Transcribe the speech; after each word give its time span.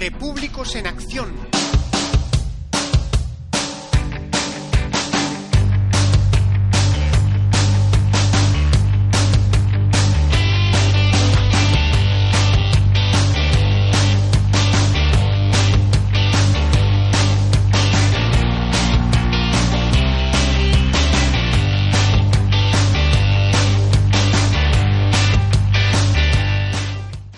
Repúblicos 0.00 0.76
en 0.76 0.86
Acción. 0.86 1.28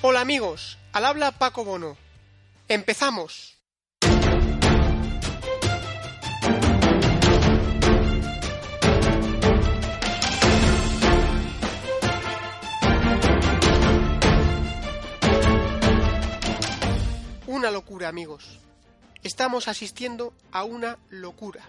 Hola 0.00 0.20
amigos, 0.20 0.78
al 0.92 1.06
habla 1.06 1.32
Paco 1.32 1.64
Bono. 1.64 2.11
Empezamos. 2.72 3.58
Una 17.46 17.70
locura, 17.70 18.08
amigos. 18.08 18.58
Estamos 19.22 19.68
asistiendo 19.68 20.32
a 20.50 20.64
una 20.64 20.98
locura. 21.10 21.60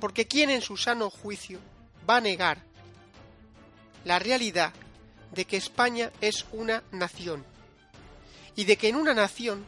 Porque 0.00 0.26
¿quién 0.26 0.48
en 0.48 0.62
su 0.62 0.78
sano 0.78 1.10
juicio 1.10 1.60
va 2.08 2.16
a 2.16 2.20
negar 2.22 2.62
la 4.06 4.18
realidad 4.18 4.72
de 5.32 5.44
que 5.44 5.58
España 5.58 6.10
es 6.22 6.46
una 6.52 6.82
nación 6.92 7.44
y 8.56 8.64
de 8.64 8.76
que 8.76 8.88
en 8.88 8.96
una 8.96 9.14
nación 9.14 9.64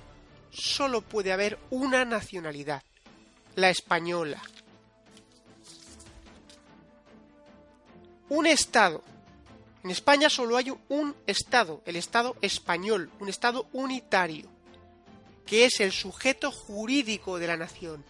solo 0.50 1.02
puede 1.02 1.32
haber 1.32 1.58
una 1.70 2.04
nacionalidad, 2.04 2.82
la 3.54 3.70
española. 3.70 4.42
Un 8.28 8.46
Estado. 8.46 9.02
En 9.84 9.90
España 9.90 10.28
solo 10.28 10.56
hay 10.56 10.72
un 10.88 11.14
Estado, 11.26 11.82
el 11.86 11.96
Estado 11.96 12.36
español, 12.40 13.10
un 13.20 13.28
Estado 13.28 13.68
unitario, 13.72 14.48
que 15.44 15.64
es 15.64 15.80
el 15.80 15.92
sujeto 15.92 16.50
jurídico 16.50 17.38
de 17.38 17.46
la 17.46 17.56
nación. 17.56 18.04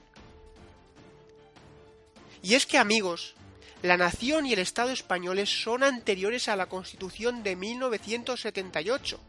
Y 2.43 2.55
es 2.55 2.65
que, 2.65 2.79
amigos, 2.79 3.35
la 3.83 3.97
nación 3.97 4.47
y 4.47 4.53
el 4.53 4.59
Estado 4.61 4.91
españoles 4.91 5.51
son 5.51 5.83
anteriores 5.83 6.49
a 6.49 6.57
la 6.57 6.67
Constitución 6.67 7.43
de 7.43 7.57
1978, 7.57 9.21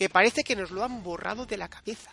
que 0.00 0.08
parece 0.08 0.44
que 0.44 0.56
nos 0.56 0.70
lo 0.70 0.82
han 0.82 1.02
borrado 1.02 1.44
de 1.44 1.58
la 1.58 1.68
cabeza. 1.68 2.10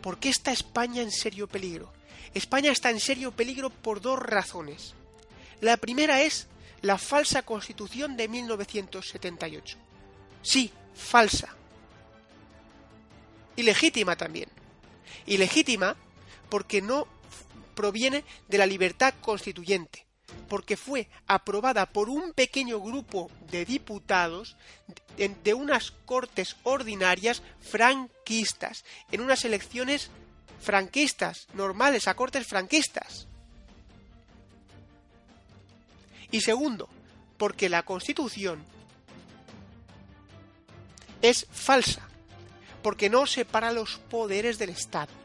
¿Por 0.00 0.18
qué 0.18 0.30
está 0.30 0.50
España 0.50 1.02
en 1.02 1.10
serio 1.10 1.46
peligro? 1.46 1.92
España 2.32 2.72
está 2.72 2.88
en 2.88 3.00
serio 3.00 3.32
peligro 3.32 3.68
por 3.68 4.00
dos 4.00 4.18
razones. 4.18 4.94
La 5.60 5.76
primera 5.76 6.22
es 6.22 6.46
la 6.80 6.96
falsa 6.96 7.42
Constitución 7.42 8.16
de 8.16 8.28
1978. 8.28 9.76
Sí, 10.40 10.72
falsa. 10.94 11.54
Ilegítima 13.56 14.16
también. 14.16 14.48
Ilegítima 15.26 15.96
porque 16.48 16.80
no 16.80 17.06
proviene 17.74 18.24
de 18.48 18.56
la 18.56 18.64
libertad 18.64 19.12
constituyente, 19.20 20.06
porque 20.50 20.76
fue 20.76 21.08
aprobada 21.28 21.86
por 21.86 22.10
un 22.10 22.32
pequeño 22.32 22.80
grupo 22.80 23.30
de 23.52 23.64
diputados 23.64 24.56
de, 25.16 25.54
unas 25.54 25.92
cortes 25.92 26.56
ordinarias 26.64 27.40
franquistas, 27.60 28.84
en 29.12 29.20
unas 29.20 29.44
elecciones 29.44 30.10
franquistas, 30.60 31.46
normales, 31.54 32.08
a 32.08 32.14
cortes 32.14 32.48
franquistas. 32.48 33.28
Y 36.32 36.40
segundo, 36.40 36.88
porque 37.38 37.68
la 37.68 37.84
constitución 37.84 38.64
es 41.22 41.46
falsa, 41.52 42.08
porque 42.82 43.08
no 43.08 43.24
separa 43.28 43.70
los 43.70 43.98
poderes 44.10 44.58
del 44.58 44.70
Estado 44.70 45.19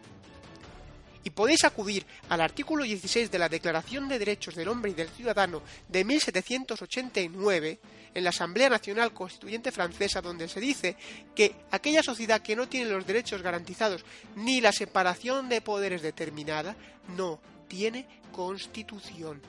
y 1.25 1.31
podéis 1.31 1.65
acudir 1.65 2.05
al 2.29 2.39
artículo 2.39 2.83
16 2.83 3.29
de 3.31 3.39
la 3.39 3.49
Declaración 3.49 4.07
de 4.07 4.19
Derechos 4.19 4.55
del 4.55 4.69
Hombre 4.69 4.91
y 4.91 4.93
del 4.93 5.09
Ciudadano 5.09 5.63
de 5.89 6.05
1789 6.05 7.79
en 8.13 8.23
la 8.23 8.29
Asamblea 8.29 8.69
Nacional 8.69 9.11
Constituyente 9.11 9.71
Francesa 9.71 10.21
donde 10.21 10.47
se 10.47 10.61
dice 10.61 10.95
que 11.35 11.55
aquella 11.71 12.03
sociedad 12.03 12.41
que 12.41 12.55
no 12.55 12.69
tiene 12.69 12.91
los 12.91 13.07
derechos 13.07 13.41
garantizados 13.41 14.05
ni 14.35 14.61
la 14.61 14.71
separación 14.71 15.49
de 15.49 15.61
poderes 15.61 16.03
determinada 16.03 16.77
no 17.17 17.41
tiene 17.67 18.07
constitución. 18.31 19.41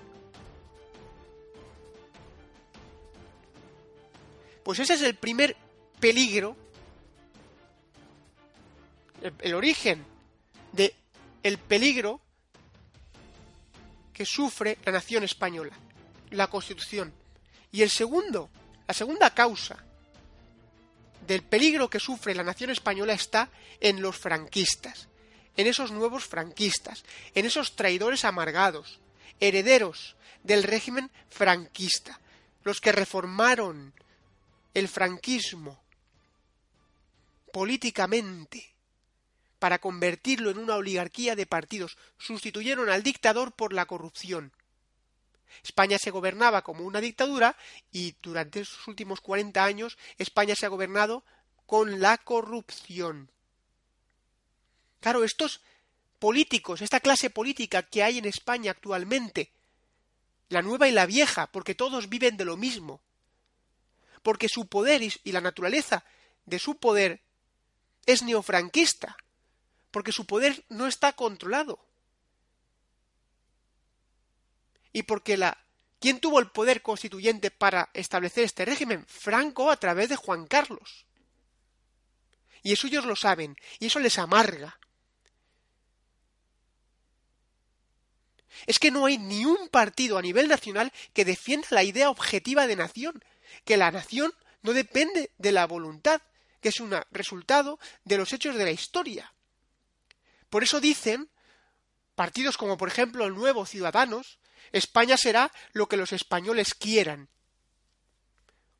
Pues 4.64 4.78
ese 4.80 4.94
es 4.94 5.02
el 5.02 5.14
primer 5.14 5.54
peligro, 6.00 6.56
el, 9.40 9.54
origen 9.54 10.04
de 10.72 10.92
el 11.46 11.58
peligro 11.58 12.20
que 14.12 14.26
sufre 14.26 14.78
la 14.84 14.90
nación 14.90 15.22
española, 15.22 15.76
la 16.30 16.48
Constitución. 16.48 17.14
Y 17.70 17.82
el 17.82 17.90
segundo, 17.90 18.50
la 18.88 18.92
segunda 18.92 19.32
causa 19.32 19.76
del 21.24 21.44
peligro 21.44 21.88
que 21.88 22.00
sufre 22.00 22.34
la 22.34 22.42
nación 22.42 22.70
española 22.70 23.12
está 23.12 23.48
en 23.78 24.02
los 24.02 24.16
franquistas, 24.18 25.06
en 25.56 25.68
esos 25.68 25.92
nuevos 25.92 26.24
franquistas, 26.24 27.04
en 27.32 27.46
esos 27.46 27.76
traidores 27.76 28.24
amargados, 28.24 28.98
herederos 29.38 30.16
del 30.42 30.64
régimen 30.64 31.12
franquista, 31.30 32.18
los 32.64 32.80
que 32.80 32.90
reformaron 32.90 33.94
el 34.74 34.88
franquismo 34.88 35.80
políticamente, 37.52 38.74
para 39.66 39.80
convertirlo 39.80 40.50
en 40.50 40.58
una 40.58 40.76
oligarquía 40.76 41.34
de 41.34 41.44
partidos, 41.44 41.98
sustituyeron 42.18 42.88
al 42.88 43.02
dictador 43.02 43.50
por 43.50 43.72
la 43.72 43.84
corrupción. 43.84 44.52
España 45.64 45.98
se 45.98 46.12
gobernaba 46.12 46.62
como 46.62 46.84
una 46.84 47.00
dictadura 47.00 47.56
y 47.90 48.14
durante 48.22 48.64
sus 48.64 48.86
últimos 48.86 49.20
40 49.20 49.64
años 49.64 49.98
España 50.18 50.54
se 50.54 50.66
ha 50.66 50.68
gobernado 50.68 51.24
con 51.66 51.98
la 51.98 52.16
corrupción. 52.16 53.28
Claro, 55.00 55.24
estos 55.24 55.62
políticos, 56.20 56.80
esta 56.80 57.00
clase 57.00 57.28
política 57.28 57.82
que 57.82 58.04
hay 58.04 58.18
en 58.18 58.26
España 58.26 58.70
actualmente, 58.70 59.50
la 60.48 60.62
nueva 60.62 60.86
y 60.86 60.92
la 60.92 61.06
vieja, 61.06 61.48
porque 61.48 61.74
todos 61.74 62.08
viven 62.08 62.36
de 62.36 62.44
lo 62.44 62.56
mismo, 62.56 63.00
porque 64.22 64.48
su 64.48 64.68
poder 64.68 65.02
y 65.02 65.32
la 65.32 65.40
naturaleza 65.40 66.04
de 66.44 66.60
su 66.60 66.76
poder 66.76 67.20
es 68.06 68.22
neofranquista, 68.22 69.16
porque 69.96 70.12
su 70.12 70.26
poder 70.26 70.62
no 70.68 70.86
está 70.86 71.14
controlado. 71.14 71.78
Y 74.92 75.04
porque 75.04 75.38
la 75.38 75.56
¿Quién 75.98 76.20
tuvo 76.20 76.38
el 76.38 76.50
poder 76.50 76.82
constituyente 76.82 77.50
para 77.50 77.88
establecer 77.94 78.44
este 78.44 78.66
régimen? 78.66 79.06
Franco 79.06 79.70
a 79.70 79.78
través 79.78 80.10
de 80.10 80.16
Juan 80.16 80.46
Carlos. 80.46 81.06
Y 82.62 82.74
eso 82.74 82.88
ellos 82.88 83.06
lo 83.06 83.16
saben, 83.16 83.56
y 83.78 83.86
eso 83.86 83.98
les 83.98 84.18
amarga. 84.18 84.78
Es 88.66 88.78
que 88.78 88.90
no 88.90 89.06
hay 89.06 89.16
ni 89.16 89.46
un 89.46 89.70
partido 89.70 90.18
a 90.18 90.22
nivel 90.22 90.46
nacional 90.46 90.92
que 91.14 91.24
defienda 91.24 91.68
la 91.70 91.84
idea 91.84 92.10
objetiva 92.10 92.66
de 92.66 92.76
nación, 92.76 93.24
que 93.64 93.78
la 93.78 93.90
nación 93.90 94.30
no 94.60 94.74
depende 94.74 95.30
de 95.38 95.52
la 95.52 95.66
voluntad, 95.66 96.20
que 96.60 96.68
es 96.68 96.80
un 96.80 96.94
resultado 97.10 97.78
de 98.04 98.18
los 98.18 98.30
hechos 98.34 98.56
de 98.56 98.64
la 98.66 98.72
historia. 98.72 99.32
Por 100.56 100.62
eso 100.62 100.80
dicen 100.80 101.28
partidos 102.14 102.56
como 102.56 102.78
por 102.78 102.88
ejemplo 102.88 103.26
el 103.26 103.34
Nuevo 103.34 103.66
Ciudadanos, 103.66 104.38
España 104.72 105.18
será 105.18 105.52
lo 105.74 105.86
que 105.86 105.98
los 105.98 106.14
españoles 106.14 106.72
quieran, 106.74 107.28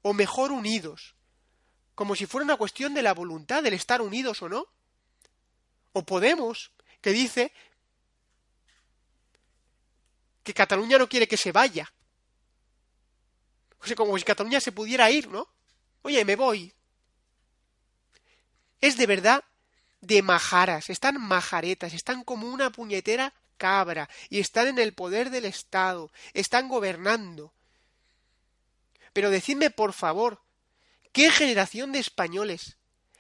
o 0.01 0.15
mejor 0.15 0.53
unidos, 0.53 1.17
como 1.95 2.17
si 2.17 2.25
fuera 2.25 2.47
una 2.47 2.57
cuestión 2.57 2.95
de 2.95 3.03
la 3.03 3.13
voluntad 3.13 3.63
del 3.63 3.75
estar 3.75 4.01
unidos 4.01 4.41
o 4.41 4.49
no. 4.49 4.69
O 5.93 6.03
Podemos, 6.07 6.73
que 7.03 7.11
dice 7.11 7.53
que 10.45 10.55
Cataluña 10.55 10.97
no 10.97 11.11
quiere 11.11 11.29
que 11.29 11.37
se 11.37 11.53
vaya. 11.53 11.93
O 13.81 13.87
sea, 13.87 13.97
como 13.97 14.17
si 14.17 14.25
Cataluña 14.25 14.61
se 14.61 14.73
pudiera 14.73 15.11
ir, 15.11 15.29
¿no? 15.29 15.47
Oye, 16.01 16.25
me 16.25 16.37
voy. 16.37 16.73
Es 18.81 18.97
de 18.97 19.07
verdad 19.07 19.45
de 20.01 20.23
majaras, 20.23 20.91
están 20.91 21.21
majaretas, 21.21 21.95
están 21.95 22.25
como 22.25 22.49
una 22.49 22.71
puñetera 22.71 23.33
cabra 23.57 24.09
y 24.29 24.41
están 24.41 24.69
en 24.69 24.79
el 24.79 24.93
poder 24.93 25.31
del 25.31 25.47
Estado, 25.47 26.11
están 26.35 26.69
gobernando. 26.69 27.53
Pero 29.13 29.31
decidme, 29.31 29.71
por 29.71 29.93
favor, 29.93 30.41
¿Qué 31.17 31.31
generación 31.31 31.93
de 31.93 31.99
españoles 31.99 32.77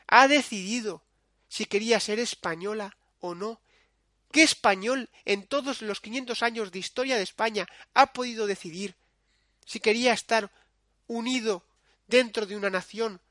ha 0.06 0.28
decidido 0.28 1.02
si 1.49 1.64
quería 1.64 1.99
ser 1.99 2.19
española 2.19 2.94
o 3.20 3.34
no? 3.34 3.58
¿Qué 4.31 4.43
español 4.43 5.08
en 5.25 5.46
todos 5.46 5.81
los 5.81 6.02
500 6.02 6.43
años 6.43 6.72
de 6.72 6.79
historia 6.79 7.17
de 7.17 7.22
España 7.22 7.67
ha 7.94 8.12
podido 8.12 8.46
decidir 8.46 8.96
si 9.64 9.81
quería 9.81 10.12
estar 10.12 10.52
unido 11.06 11.64
dentro 12.06 12.44
de 12.44 12.55
una 12.55 12.69
nación 12.69 13.22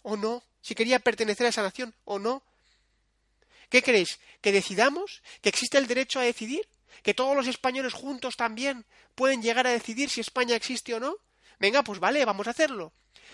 o 0.00 0.16
no? 0.16 0.42
Si 0.62 0.74
quería 0.74 1.00
pertenecer 1.00 1.44
a 1.44 1.50
esa 1.50 1.62
nación 1.62 1.94
o 2.06 2.18
no? 2.18 2.42
¿Qué 3.68 3.82
creéis? 3.82 4.18
¿Que 4.40 4.52
decidamos? 4.52 5.22
¿Que 5.42 5.48
existe 5.48 5.78
el 5.78 5.86
derecho 5.86 6.20
a 6.20 6.22
decidir? 6.24 6.68
¿Que 7.02 7.14
todos 7.14 7.36
los 7.36 7.46
españoles 7.46 7.92
juntos 7.92 8.36
también 8.36 8.86
pueden 9.14 9.42
llegar 9.42 9.66
a 9.66 9.70
decidir 9.70 10.10
si 10.10 10.20
España 10.20 10.56
existe 10.56 10.94
o 10.94 11.00
no? 11.00 11.16
Venga, 11.58 11.82
pues 11.82 12.00
vale, 12.00 12.24
vamos 12.24 12.46
a 12.46 12.50
hacerlo. 12.50 12.92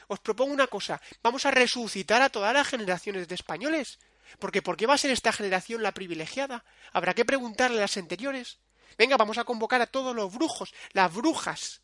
Os 0.09 0.21
propongo 0.21 0.53
una 0.53 0.67
cosa, 0.67 1.01
vamos 1.23 1.47
a 1.47 1.51
resucitar 1.51 2.21
a 2.23 2.31
todas 2.31 2.53
las 2.53 2.67
generaciones 2.67 3.29
de 3.29 3.35
españoles. 3.35 3.99
Porque 4.39 4.63
¿por 4.63 4.77
qué 4.77 4.87
va 4.87 4.95
a 4.95 4.99
ser 4.99 5.11
esta 5.11 5.33
generación 5.33 5.83
la 5.83 5.93
privilegiada? 5.93 6.65
Habrá 6.93 7.15
que 7.15 7.25
preguntarle 7.25 7.79
a 7.79 7.83
las 7.83 7.97
anteriores. 7.97 8.59
Venga, 8.99 9.17
vamos 9.17 9.39
a 9.39 9.45
convocar 9.45 9.81
a 9.81 9.87
todos 9.87 10.15
los 10.15 10.33
brujos, 10.33 10.73
las 10.93 11.13
brujas, 11.13 11.83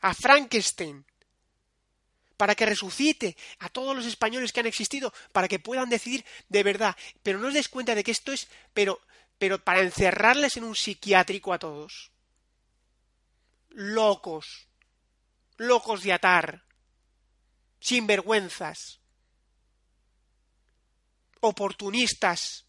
a 0.00 0.14
Frankenstein, 0.14 1.04
para 2.36 2.54
que 2.54 2.66
resucite 2.66 3.36
a 3.58 3.68
todos 3.68 3.94
los 3.94 4.06
españoles 4.06 4.52
que 4.52 4.60
han 4.60 4.66
existido, 4.66 5.12
para 5.32 5.48
que 5.48 5.58
puedan 5.58 5.88
decidir 5.88 6.24
de 6.48 6.62
verdad. 6.62 6.96
Pero 7.22 7.38
no 7.38 7.48
os 7.48 7.54
des 7.54 7.68
cuenta 7.68 7.94
de 7.94 8.02
que 8.02 8.10
esto 8.10 8.32
es, 8.32 8.48
pero, 8.72 9.00
pero 9.38 9.62
para 9.62 9.80
encerrarles 9.80 10.56
en 10.56 10.64
un 10.64 10.74
psiquiátrico 10.74 11.52
a 11.52 11.58
todos. 11.58 12.10
Locos, 13.70 14.68
locos 15.56 16.02
de 16.02 16.12
atar, 16.12 16.64
sinvergüenzas, 17.80 19.00
oportunistas. 21.40 22.66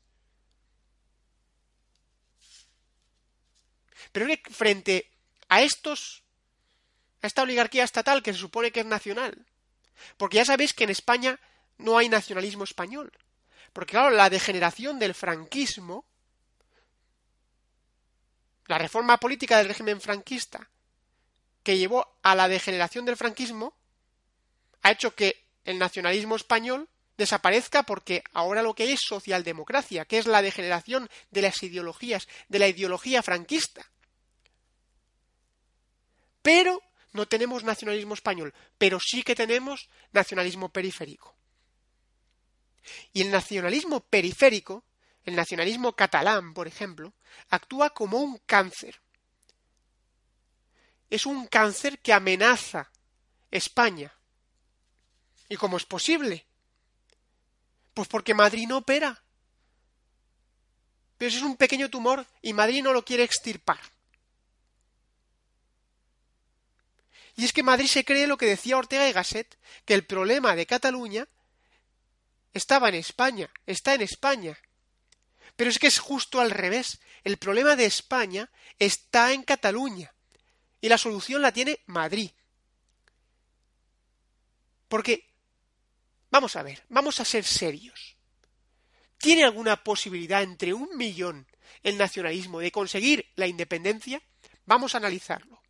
Pero 4.12 4.28
frente 4.52 5.12
a 5.50 5.62
estos, 5.62 6.24
a 7.22 7.28
esta 7.28 7.44
oligarquía 7.44 7.84
estatal 7.84 8.24
que 8.24 8.34
se 8.34 8.40
supone 8.40 8.72
que 8.72 8.82
es 8.82 8.86
nacional, 8.86 9.46
porque 10.18 10.38
ya 10.38 10.46
sabéis 10.46 10.74
que 10.74 10.84
en 10.84 10.90
España 10.90 11.40
no 11.78 11.98
hay 11.98 12.10
nacionalismo 12.10 12.64
español. 12.64 13.12
Porque 13.74 13.92
claro, 13.92 14.10
la 14.12 14.30
degeneración 14.30 15.00
del 15.00 15.14
franquismo, 15.14 16.06
la 18.68 18.78
reforma 18.78 19.18
política 19.18 19.58
del 19.58 19.68
régimen 19.68 20.00
franquista, 20.00 20.70
que 21.64 21.78
llevó 21.78 22.18
a 22.22 22.36
la 22.36 22.48
degeneración 22.48 23.06
del 23.06 23.18
franquismo, 23.18 23.74
ha 24.84 24.92
hecho 24.92 25.16
que 25.16 25.46
el 25.66 25.80
nacionalismo 25.80 26.36
español 26.36 26.88
desaparezca 27.18 27.84
porque 27.84 28.24
ahora 28.34 28.62
lo 28.62 28.74
que 28.76 28.92
es 28.92 29.00
socialdemocracia, 29.02 30.06
que 30.06 30.18
es 30.18 30.28
la 30.28 30.42
degeneración 30.42 31.10
de 31.32 31.42
las 31.42 31.62
ideologías, 31.64 32.28
de 32.50 32.60
la 32.60 32.68
ideología 32.68 33.24
franquista. 33.24 33.90
Pero 36.42 36.82
no 37.16 37.26
tenemos 37.26 37.64
nacionalismo 37.64 38.14
español, 38.14 38.54
pero 38.78 39.00
sí 39.00 39.24
que 39.24 39.36
tenemos 39.36 39.90
nacionalismo 40.12 40.68
periférico. 40.68 41.34
Y 43.14 43.22
el 43.22 43.32
nacionalismo 43.32 44.02
periférico, 44.02 44.84
el 45.24 45.34
nacionalismo 45.34 45.96
catalán, 45.96 46.54
por 46.54 46.68
ejemplo, 46.68 47.14
actúa 47.50 47.92
como 47.92 48.18
un 48.20 48.38
cáncer. 48.46 49.00
Es 51.10 51.26
un 51.26 51.48
cáncer 51.48 52.00
que 52.00 52.12
amenaza 52.12 52.92
España. 53.50 54.14
¿Y 55.48 55.56
cómo 55.56 55.78
es 55.78 55.86
posible? 55.86 56.46
Pues 57.94 58.10
porque 58.10 58.34
Madrid 58.34 58.68
no 58.68 58.80
opera. 58.80 59.24
Pero 61.18 61.30
es 61.30 61.42
un 61.42 61.56
pequeño 61.56 61.90
tumor 61.90 62.26
y 62.42 62.52
Madrid 62.52 62.84
no 62.84 62.92
lo 62.92 63.06
quiere 63.06 63.24
extirpar. 63.24 63.80
Y 67.36 67.46
es 67.46 67.54
que 67.54 67.64
Madrid 67.64 67.88
se 67.88 68.06
cree 68.06 68.28
lo 68.28 68.38
que 68.38 68.46
decía 68.46 68.78
Ortega 68.78 69.08
y 69.10 69.12
Gasset, 69.12 69.58
que 69.84 69.94
el 69.94 70.06
problema 70.06 70.56
de 70.56 70.66
Cataluña 70.66 71.28
estaba 72.54 72.88
en 72.90 72.96
España, 72.96 73.52
está 73.66 73.94
en 73.94 74.02
España. 74.02 74.58
Pero 75.56 75.70
es 75.70 75.80
que 75.80 75.88
es 75.88 76.00
justo 76.00 76.40
al 76.40 76.52
revés. 76.52 77.00
El 77.24 77.38
problema 77.38 77.76
de 77.76 77.86
España 77.86 78.50
está 78.80 79.34
en 79.34 79.44
Cataluña. 79.44 80.14
Y 80.80 80.88
la 80.88 80.98
solución 80.98 81.42
la 81.42 81.52
tiene 81.52 81.80
Madrid. 81.88 82.32
Porque, 84.88 85.28
vamos 86.30 86.56
a 86.56 86.64
ver, 86.64 86.84
vamos 86.90 87.20
a 87.20 87.26
ser 87.26 87.44
serios. 87.44 88.16
¿Tiene 89.18 89.44
alguna 89.44 89.84
posibilidad 89.84 90.44
entre 90.44 90.74
un 90.74 90.96
millón 90.96 91.48
el 91.84 91.98
nacionalismo 91.98 92.60
de 92.60 92.72
conseguir 92.72 93.32
la 93.36 93.48
independencia? 93.48 94.22
Vamos 94.66 94.94
a 94.94 95.00
analizarlo. 95.00 95.65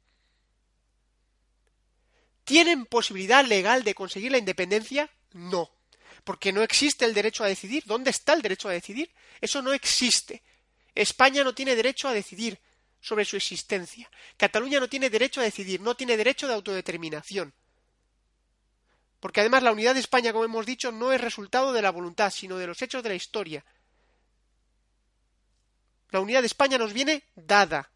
¿Tienen 2.46 2.86
posibilidad 2.86 3.44
legal 3.44 3.84
de 3.84 3.96
conseguir 3.96 4.32
la 4.32 4.38
independencia? 4.38 5.10
No, 5.34 5.70
porque 6.24 6.54
no 6.54 6.62
existe 6.62 7.04
el 7.04 7.14
derecho 7.14 7.44
a 7.44 7.48
decidir. 7.48 7.84
¿Dónde 7.86 8.12
está 8.12 8.34
el 8.34 8.42
derecho 8.42 8.70
a 8.70 8.72
decidir? 8.72 9.12
Eso 9.42 9.62
no 9.62 9.74
existe. 9.74 10.44
España 10.94 11.44
no 11.44 11.54
tiene 11.54 11.76
derecho 11.76 12.08
a 12.08 12.14
decidir 12.14 12.60
sobre 13.02 13.26
su 13.26 13.36
existencia. 13.36 14.10
Cataluña 14.38 14.80
no 14.80 14.88
tiene 14.88 15.10
derecho 15.10 15.42
a 15.42 15.44
decidir, 15.44 15.82
no 15.82 15.96
tiene 15.96 16.18
derecho 16.18 16.48
de 16.48 16.54
autodeterminación. 16.54 17.54
Porque 19.20 19.40
además 19.40 19.64
la 19.64 19.72
unidad 19.72 19.96
de 19.96 20.00
España, 20.00 20.32
como 20.32 20.46
hemos 20.46 20.68
dicho, 20.68 20.92
no 20.92 21.12
es 21.12 21.20
resultado 21.20 21.74
de 21.74 21.82
la 21.82 21.90
voluntad, 21.90 22.32
sino 22.32 22.58
de 22.58 22.68
los 22.68 22.82
hechos 22.82 23.02
de 23.02 23.10
la 23.10 23.16
historia. 23.16 23.66
La 26.12 26.20
unidad 26.20 26.42
de 26.42 26.48
España 26.48 26.78
nos 26.78 26.94
viene 26.94 27.24
dada, 27.36 27.90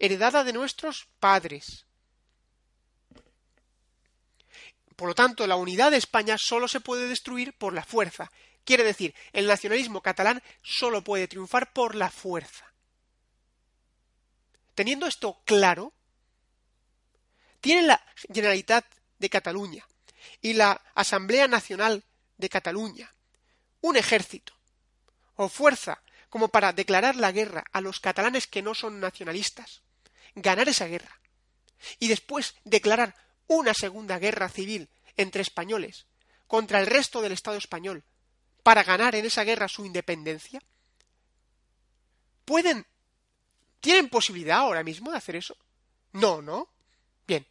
heredada 0.00 0.42
de 0.42 0.52
nuestros 0.52 1.06
padres. 1.20 1.86
Por 4.96 5.08
lo 5.08 5.14
tanto, 5.14 5.46
la 5.46 5.56
unidad 5.56 5.90
de 5.90 5.96
España 5.96 6.36
solo 6.38 6.68
se 6.68 6.80
puede 6.80 7.08
destruir 7.08 7.52
por 7.54 7.72
la 7.72 7.84
fuerza. 7.84 8.30
Quiere 8.64 8.84
decir, 8.84 9.14
el 9.32 9.46
nacionalismo 9.46 10.00
catalán 10.00 10.42
solo 10.62 11.02
puede 11.02 11.28
triunfar 11.28 11.72
por 11.72 11.94
la 11.94 12.10
fuerza. 12.10 12.72
Teniendo 14.74 15.06
esto 15.06 15.40
claro, 15.44 15.92
tiene 17.60 17.82
la 17.82 18.04
Generalitat 18.32 18.84
de 19.18 19.30
Cataluña 19.30 19.86
y 20.40 20.54
la 20.54 20.80
Asamblea 20.94 21.48
Nacional 21.48 22.04
de 22.36 22.48
Cataluña 22.48 23.14
un 23.80 23.96
ejército 23.96 24.54
o 25.36 25.48
fuerza 25.48 26.02
como 26.30 26.48
para 26.48 26.72
declarar 26.72 27.16
la 27.16 27.32
guerra 27.32 27.64
a 27.70 27.80
los 27.80 28.00
catalanes 28.00 28.46
que 28.46 28.62
no 28.62 28.74
son 28.74 28.98
nacionalistas, 28.98 29.82
ganar 30.34 30.68
esa 30.68 30.86
guerra 30.86 31.20
y 31.98 32.08
después 32.08 32.54
declarar 32.64 33.14
una 33.46 33.74
segunda 33.74 34.18
guerra 34.18 34.48
civil 34.48 34.88
entre 35.16 35.42
españoles 35.42 36.06
contra 36.46 36.80
el 36.80 36.86
resto 36.86 37.22
del 37.22 37.32
Estado 37.32 37.56
español 37.56 38.04
para 38.62 38.82
ganar 38.82 39.14
en 39.14 39.26
esa 39.26 39.44
guerra 39.44 39.68
su 39.68 39.84
independencia? 39.84 40.62
¿Pueden? 42.44 42.86
¿Tienen 43.80 44.08
posibilidad 44.08 44.58
ahora 44.58 44.82
mismo 44.82 45.10
de 45.10 45.18
hacer 45.18 45.36
eso? 45.36 45.56
No, 46.12 46.40
¿no? 46.40 46.68
Bien. 47.26 47.46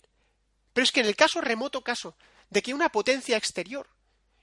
Pero 0.74 0.84
es 0.84 0.92
que 0.92 1.02
en 1.02 1.08
el 1.08 1.16
caso 1.16 1.42
remoto 1.42 1.84
caso 1.84 2.16
de 2.50 2.62
que 2.62 2.74
una 2.74 2.90
potencia 2.90 3.38
exterior 3.38 3.88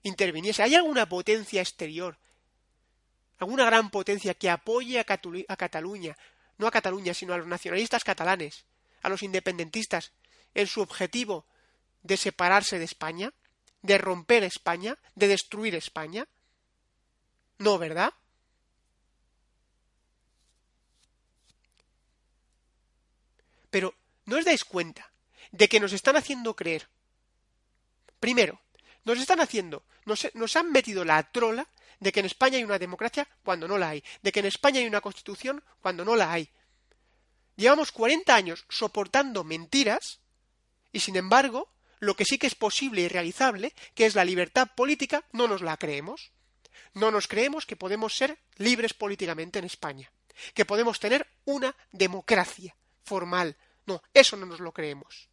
interviniese, 0.03 0.63
¿hay 0.63 0.75
alguna 0.75 1.09
potencia 1.09 1.61
exterior? 1.61 2.19
¿Alguna 3.39 3.65
gran 3.65 3.91
potencia 3.91 4.35
que 4.35 4.51
apoye 4.51 4.99
a, 4.99 5.07
a 5.49 5.57
Cataluña, 5.57 6.17
no 6.59 6.67
a 6.67 6.71
Cataluña, 6.71 7.15
sino 7.15 7.33
a 7.33 7.39
los 7.39 7.47
nacionalistas 7.47 8.05
catalanes, 8.05 8.65
a 9.03 9.09
los 9.09 9.23
independentistas, 9.23 10.13
en 10.55 10.67
su 10.67 10.81
objetivo 10.81 11.47
de 12.03 12.17
separarse 12.17 12.79
de 12.79 12.85
España, 12.85 13.33
de 13.83 13.99
romper 13.99 14.45
España, 14.45 14.99
de 15.15 15.29
destruir 15.29 15.75
España? 15.75 16.27
No, 17.59 17.79
¿verdad? 17.79 18.13
Pero 23.71 23.95
¿no 24.27 24.37
os 24.39 24.45
dais 24.45 24.65
cuenta 24.65 25.11
de 25.53 25.69
que 25.69 25.81
nos 25.81 25.93
están 25.93 26.17
haciendo 26.17 26.57
creer? 26.57 26.89
Primero, 28.19 28.61
nos 29.05 29.19
están 29.19 29.41
haciendo, 29.41 29.85
nos, 30.05 30.57
han 30.57 30.71
metido 30.71 31.05
la 31.05 31.23
trola 31.31 31.67
de 32.01 32.13
que 32.13 32.21
en 32.21 32.27
España 32.27 32.59
hay 32.59 32.65
una 32.65 32.79
democracia 32.79 33.29
cuando 33.43 33.69
no 33.69 33.79
la 33.79 33.91
hay, 33.91 34.05
de 34.23 34.33
que 34.33 34.41
en 34.41 34.47
España 34.47 34.81
hay 34.81 34.87
una 34.87 35.01
constitución 35.01 35.63
cuando 35.81 36.05
no 36.05 36.17
la 36.17 36.33
hay. 36.33 36.51
Llevamos 37.57 37.93
40 37.93 38.35
años 38.35 38.65
soportando 38.69 39.45
mentiras 39.45 40.20
y 40.93 41.01
sin 41.01 41.17
embargo, 41.17 41.69
lo 41.99 42.15
que 42.15 42.25
sí 42.25 42.39
que 42.39 42.47
es 42.47 42.55
posible 42.55 43.03
y 43.03 43.09
realizable, 43.09 43.75
que 43.95 44.07
es 44.07 44.15
la 44.15 44.25
libertad 44.25 44.69
política, 44.75 45.25
no 45.33 45.49
nos 45.49 45.63
la 45.63 45.77
creemos. 45.77 46.33
No 46.95 47.11
nos 47.11 47.29
creemos 47.29 47.67
que 47.67 47.77
podemos 47.77 48.17
ser 48.17 48.39
libres 48.57 48.95
políticamente 48.95 49.59
en 49.59 49.65
España, 49.65 50.11
que 50.55 50.65
podemos 50.65 50.99
tener 50.99 51.27
una 51.45 51.77
democracia 51.93 52.75
formal. 53.05 53.57
No, 53.87 54.03
eso 54.13 54.37
no 54.37 54.47
nos 54.47 54.61
lo 54.61 54.73
creemos. 54.73 55.31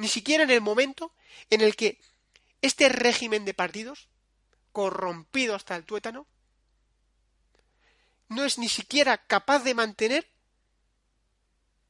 ni 0.00 0.08
siquiera 0.08 0.44
en 0.44 0.50
el 0.50 0.62
momento 0.62 1.12
en 1.50 1.60
el 1.60 1.76
que 1.76 2.00
este 2.62 2.88
régimen 2.88 3.44
de 3.44 3.52
partidos, 3.52 4.08
corrompido 4.72 5.54
hasta 5.54 5.76
el 5.76 5.84
tuétano, 5.84 6.26
no 8.28 8.44
es 8.44 8.56
ni 8.56 8.70
siquiera 8.70 9.18
capaz 9.26 9.62
de 9.62 9.74
mantener 9.74 10.26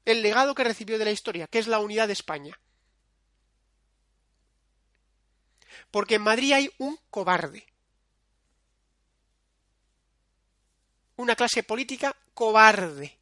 el 0.04 0.22
legado 0.22 0.54
que 0.54 0.64
recibió 0.64 0.98
de 0.98 1.04
la 1.04 1.10
historia, 1.10 1.46
que 1.46 1.58
es 1.58 1.66
la 1.66 1.78
unidad 1.78 2.06
de 2.06 2.14
España. 2.14 2.58
Porque 5.90 6.16
en 6.16 6.22
Madrid 6.22 6.52
hay 6.52 6.70
un 6.78 6.98
cobarde. 7.10 7.66
Una 11.16 11.36
clase 11.36 11.62
política 11.62 12.16
cobarde. 12.34 13.18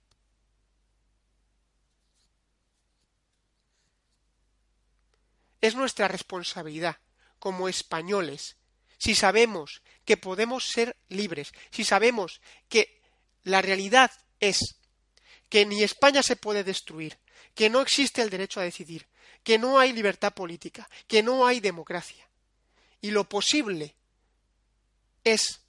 Es 5.60 5.74
nuestra 5.74 6.06
responsabilidad 6.06 6.98
como 7.38 7.68
españoles, 7.68 8.56
si 8.98 9.14
sabemos 9.14 9.82
que 10.04 10.16
podemos 10.16 10.66
ser 10.66 10.96
libres, 11.08 11.52
si 11.70 11.84
sabemos 11.84 12.40
que 12.68 13.00
la 13.44 13.62
realidad 13.62 14.10
es 14.40 14.77
que 15.48 15.66
ni 15.66 15.82
España 15.82 16.22
se 16.22 16.36
puede 16.36 16.64
destruir, 16.64 17.18
que 17.54 17.70
no 17.70 17.80
existe 17.80 18.22
el 18.22 18.30
derecho 18.30 18.60
a 18.60 18.64
decidir, 18.64 19.06
que 19.42 19.58
no 19.58 19.78
hay 19.78 19.92
libertad 19.92 20.34
política, 20.34 20.88
que 21.06 21.22
no 21.22 21.46
hay 21.46 21.60
democracia. 21.60 22.28
Y 23.00 23.10
lo 23.10 23.28
posible 23.28 23.94
es 25.24 25.60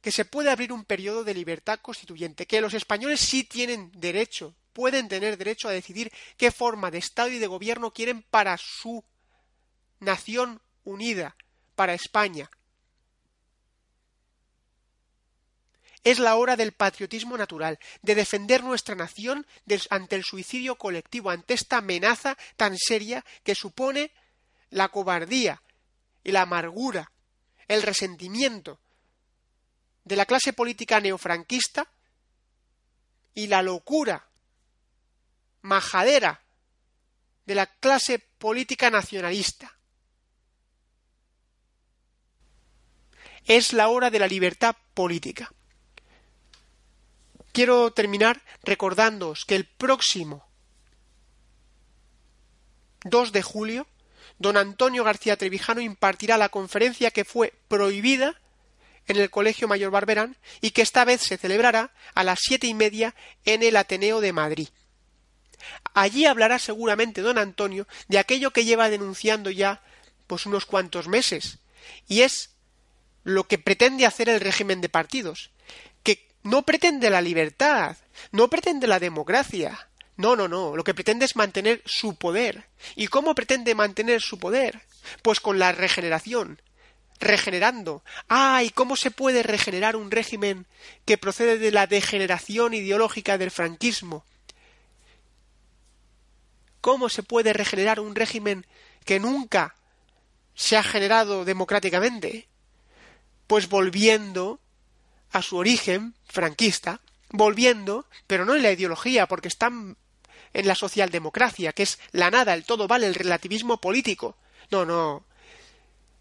que 0.00 0.12
se 0.12 0.24
puede 0.24 0.50
abrir 0.50 0.72
un 0.72 0.84
periodo 0.84 1.24
de 1.24 1.34
libertad 1.34 1.80
constituyente, 1.80 2.46
que 2.46 2.60
los 2.60 2.74
españoles 2.74 3.20
sí 3.20 3.44
tienen 3.44 3.90
derecho, 3.94 4.54
pueden 4.72 5.08
tener 5.08 5.36
derecho 5.36 5.68
a 5.68 5.72
decidir 5.72 6.12
qué 6.36 6.50
forma 6.50 6.90
de 6.90 6.98
Estado 6.98 7.30
y 7.30 7.38
de 7.38 7.46
gobierno 7.46 7.92
quieren 7.92 8.22
para 8.22 8.56
su 8.58 9.04
nación 10.00 10.60
unida, 10.84 11.36
para 11.74 11.94
España. 11.94 12.50
Es 16.04 16.18
la 16.18 16.36
hora 16.36 16.56
del 16.56 16.72
patriotismo 16.72 17.36
natural, 17.36 17.78
de 18.02 18.14
defender 18.14 18.62
nuestra 18.62 18.94
nación 18.94 19.46
ante 19.90 20.16
el 20.16 20.24
suicidio 20.24 20.76
colectivo, 20.76 21.30
ante 21.30 21.54
esta 21.54 21.78
amenaza 21.78 22.36
tan 22.56 22.76
seria 22.76 23.24
que 23.42 23.54
supone 23.54 24.12
la 24.70 24.88
cobardía 24.88 25.62
la 26.32 26.42
amargura, 26.42 27.12
el 27.66 27.82
resentimiento 27.82 28.80
de 30.04 30.16
la 30.16 30.26
clase 30.26 30.52
política 30.52 31.00
neofranquista 31.00 31.90
y 33.34 33.46
la 33.46 33.62
locura 33.62 34.28
majadera 35.62 36.42
de 37.44 37.54
la 37.54 37.66
clase 37.66 38.18
política 38.18 38.90
nacionalista. 38.90 39.76
Es 43.44 43.72
la 43.72 43.88
hora 43.88 44.10
de 44.10 44.18
la 44.18 44.26
libertad 44.26 44.76
política. 44.94 45.50
Quiero 47.58 47.90
terminar 47.90 48.40
recordándoos 48.62 49.44
que 49.44 49.56
el 49.56 49.64
próximo 49.64 50.46
2 53.02 53.32
de 53.32 53.42
julio, 53.42 53.88
don 54.38 54.56
Antonio 54.56 55.02
García 55.02 55.36
Trevijano 55.36 55.80
impartirá 55.80 56.38
la 56.38 56.50
conferencia 56.50 57.10
que 57.10 57.24
fue 57.24 57.54
prohibida 57.66 58.40
en 59.08 59.16
el 59.16 59.28
Colegio 59.28 59.66
Mayor 59.66 59.90
Barberán 59.90 60.36
y 60.60 60.70
que 60.70 60.82
esta 60.82 61.04
vez 61.04 61.20
se 61.20 61.36
celebrará 61.36 61.92
a 62.14 62.22
las 62.22 62.38
siete 62.40 62.68
y 62.68 62.74
media 62.74 63.16
en 63.44 63.64
el 63.64 63.76
Ateneo 63.76 64.20
de 64.20 64.32
Madrid. 64.32 64.68
Allí 65.94 66.26
hablará 66.26 66.60
seguramente 66.60 67.22
don 67.22 67.38
Antonio 67.38 67.88
de 68.06 68.20
aquello 68.20 68.52
que 68.52 68.66
lleva 68.66 68.88
denunciando 68.88 69.50
ya 69.50 69.82
pues 70.28 70.46
unos 70.46 70.64
cuantos 70.64 71.08
meses, 71.08 71.58
y 72.06 72.20
es 72.20 72.50
lo 73.24 73.48
que 73.48 73.58
pretende 73.58 74.06
hacer 74.06 74.28
el 74.28 74.38
régimen 74.38 74.80
de 74.80 74.88
partidos, 74.88 75.50
no 76.48 76.62
pretende 76.62 77.10
la 77.10 77.20
libertad, 77.20 77.98
no 78.32 78.48
pretende 78.48 78.86
la 78.86 78.98
democracia, 78.98 79.90
no, 80.16 80.34
no, 80.34 80.48
no, 80.48 80.76
lo 80.76 80.82
que 80.82 80.94
pretende 80.94 81.26
es 81.26 81.36
mantener 81.36 81.82
su 81.84 82.16
poder. 82.16 82.68
¿Y 82.96 83.08
cómo 83.08 83.34
pretende 83.34 83.74
mantener 83.74 84.22
su 84.22 84.38
poder? 84.38 84.80
Pues 85.20 85.40
con 85.40 85.58
la 85.58 85.72
regeneración, 85.72 86.62
regenerando. 87.20 88.02
Ah, 88.30 88.62
¿y 88.64 88.70
cómo 88.70 88.96
se 88.96 89.10
puede 89.10 89.42
regenerar 89.42 89.94
un 89.94 90.10
régimen 90.10 90.66
que 91.04 91.18
procede 91.18 91.58
de 91.58 91.70
la 91.70 91.86
degeneración 91.86 92.72
ideológica 92.72 93.36
del 93.36 93.50
franquismo? 93.50 94.24
¿Cómo 96.80 97.10
se 97.10 97.22
puede 97.22 97.52
regenerar 97.52 98.00
un 98.00 98.14
régimen 98.14 98.66
que 99.04 99.20
nunca 99.20 99.74
se 100.54 100.78
ha 100.78 100.82
generado 100.82 101.44
democráticamente? 101.44 102.48
Pues 103.46 103.68
volviendo 103.68 104.60
a 105.32 105.42
su 105.42 105.56
origen 105.56 106.14
franquista, 106.26 107.00
volviendo, 107.30 108.06
pero 108.26 108.44
no 108.44 108.54
en 108.54 108.62
la 108.62 108.72
ideología, 108.72 109.26
porque 109.26 109.48
están 109.48 109.96
en 110.52 110.66
la 110.66 110.74
socialdemocracia, 110.74 111.72
que 111.72 111.82
es 111.82 111.98
la 112.12 112.30
nada, 112.30 112.54
el 112.54 112.64
todo 112.64 112.88
vale, 112.88 113.06
el 113.06 113.14
relativismo 113.14 113.80
político. 113.80 114.36
No, 114.70 114.84
no, 114.84 115.24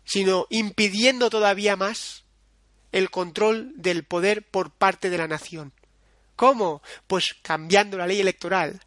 sino 0.03 0.47
impidiendo 0.49 1.29
todavía 1.29 1.75
más 1.75 2.23
el 2.91 3.09
control 3.09 3.73
del 3.75 4.03
poder 4.03 4.47
por 4.49 4.71
parte 4.71 5.09
de 5.09 5.17
la 5.17 5.27
nación. 5.27 5.73
¿Cómo? 6.35 6.81
Pues 7.07 7.35
cambiando 7.41 7.97
la 7.97 8.07
ley 8.07 8.19
electoral, 8.19 8.81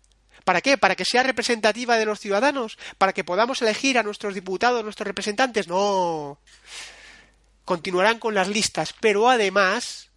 ¿Para 0.45 0.63
qué? 0.63 0.79
¿Para 0.79 0.97
que 0.97 1.05
sea 1.05 1.23
representativa 1.23 1.97
de 1.97 2.07
los 2.07 2.19
ciudadanos? 2.19 2.79
¿Para 2.99 3.13
que 3.13 3.25
podamos 3.25 3.63
elegir 3.63 3.99
a 3.99 4.03
nuestros 4.03 4.35
diputados, 4.35 4.83
nuestros 4.83 5.07
representantes? 5.07 5.69
No. 5.69 6.41
Continuarán 7.65 8.19
con 8.19 8.35
las 8.35 8.49
listas, 8.49 8.95
pero 9.01 9.29
además 9.29 10.10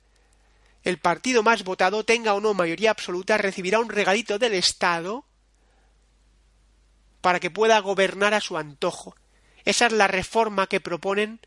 el 0.84 0.98
partido 0.98 1.44
más 1.44 1.64
votado, 1.64 2.04
tenga 2.04 2.34
o 2.34 2.42
no 2.42 2.54
mayoría 2.54 2.92
absoluta, 2.92 3.38
recibirá 3.38 3.80
un 3.80 3.90
regalito 3.90 4.38
del 4.40 4.54
Estado 4.54 5.26
para 7.22 7.40
que 7.40 7.52
pueda 7.52 7.80
gobernar 7.80 8.34
a 8.34 8.42
su 8.42 8.58
antojo. 8.58 9.16
Esa 9.64 9.88
es 9.88 9.94
la 9.94 10.08
reforma 10.08 10.68
que 10.68 10.82
proponen 10.82 11.40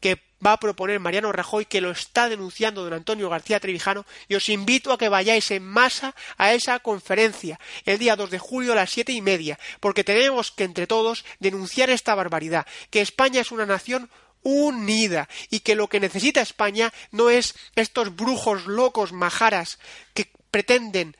que 0.00 0.18
va 0.44 0.52
a 0.52 0.60
proponer 0.60 0.98
Mariano 0.98 1.30
Rajoy, 1.30 1.66
que 1.66 1.82
lo 1.82 1.90
está 1.90 2.28
denunciando 2.28 2.82
don 2.82 2.94
Antonio 2.94 3.28
García 3.28 3.60
Trevijano, 3.60 4.06
y 4.28 4.34
os 4.34 4.48
invito 4.48 4.92
a 4.92 4.98
que 4.98 5.10
vayáis 5.10 5.50
en 5.50 5.62
masa 5.62 6.14
a 6.38 6.54
esa 6.54 6.80
conferencia 6.80 7.60
el 7.84 7.98
día 7.98 8.16
2 8.16 8.30
de 8.30 8.38
julio 8.38 8.72
a 8.72 8.76
las 8.76 8.90
siete 8.90 9.12
y 9.12 9.20
media, 9.20 9.58
porque 9.78 10.02
tenemos 10.02 10.50
que 10.50 10.64
entre 10.64 10.86
todos 10.86 11.24
denunciar 11.38 11.90
esta 11.90 12.14
barbaridad, 12.14 12.66
que 12.88 13.02
España 13.02 13.42
es 13.42 13.52
una 13.52 13.66
nación 13.66 14.10
unida 14.42 15.28
y 15.50 15.60
que 15.60 15.74
lo 15.74 15.88
que 15.88 16.00
necesita 16.00 16.40
España 16.40 16.92
no 17.10 17.30
es 17.30 17.54
estos 17.76 18.14
brujos 18.14 18.66
locos 18.66 19.12
majaras 19.12 19.78
que 20.14 20.30
pretenden 20.50 21.16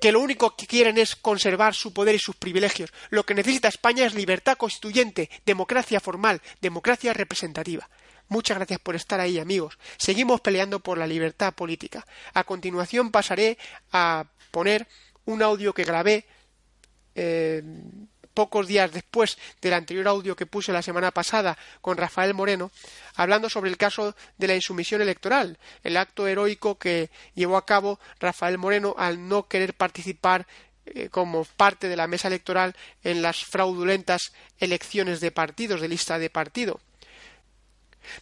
que 0.00 0.12
lo 0.12 0.20
único 0.20 0.56
que 0.56 0.66
quieren 0.66 0.98
es 0.98 1.16
conservar 1.16 1.74
su 1.74 1.92
poder 1.92 2.14
y 2.14 2.18
sus 2.18 2.36
privilegios. 2.36 2.92
Lo 3.10 3.24
que 3.24 3.34
necesita 3.34 3.68
España 3.68 4.06
es 4.06 4.14
libertad 4.14 4.56
constituyente, 4.56 5.28
democracia 5.44 6.00
formal, 6.00 6.40
democracia 6.60 7.12
representativa. 7.12 7.88
Muchas 8.28 8.58
gracias 8.58 8.80
por 8.80 8.94
estar 8.94 9.20
ahí, 9.20 9.38
amigos. 9.38 9.78
Seguimos 9.96 10.40
peleando 10.40 10.80
por 10.80 10.98
la 10.98 11.06
libertad 11.06 11.54
política. 11.54 12.06
A 12.34 12.44
continuación 12.44 13.10
pasaré 13.10 13.58
a 13.90 14.26
poner 14.50 14.86
un 15.24 15.42
audio 15.42 15.72
que 15.72 15.84
grabé 15.84 16.26
eh, 17.14 17.62
pocos 18.38 18.68
días 18.68 18.92
después 18.92 19.36
del 19.60 19.72
anterior 19.72 20.06
audio 20.06 20.36
que 20.36 20.46
puse 20.46 20.72
la 20.72 20.80
semana 20.80 21.10
pasada 21.10 21.58
con 21.80 21.96
Rafael 21.96 22.34
Moreno, 22.34 22.70
hablando 23.16 23.50
sobre 23.50 23.68
el 23.68 23.76
caso 23.76 24.14
de 24.36 24.46
la 24.46 24.54
insumisión 24.54 25.02
electoral, 25.02 25.58
el 25.82 25.96
acto 25.96 26.24
heroico 26.28 26.78
que 26.78 27.10
llevó 27.34 27.56
a 27.56 27.66
cabo 27.66 27.98
Rafael 28.20 28.56
Moreno 28.56 28.94
al 28.96 29.26
no 29.26 29.48
querer 29.48 29.74
participar 29.74 30.46
eh, 30.86 31.08
como 31.08 31.46
parte 31.56 31.88
de 31.88 31.96
la 31.96 32.06
mesa 32.06 32.28
electoral 32.28 32.76
en 33.02 33.22
las 33.22 33.44
fraudulentas 33.44 34.32
elecciones 34.60 35.18
de 35.18 35.32
partidos, 35.32 35.80
de 35.80 35.88
lista 35.88 36.20
de 36.20 36.30
partido. 36.30 36.80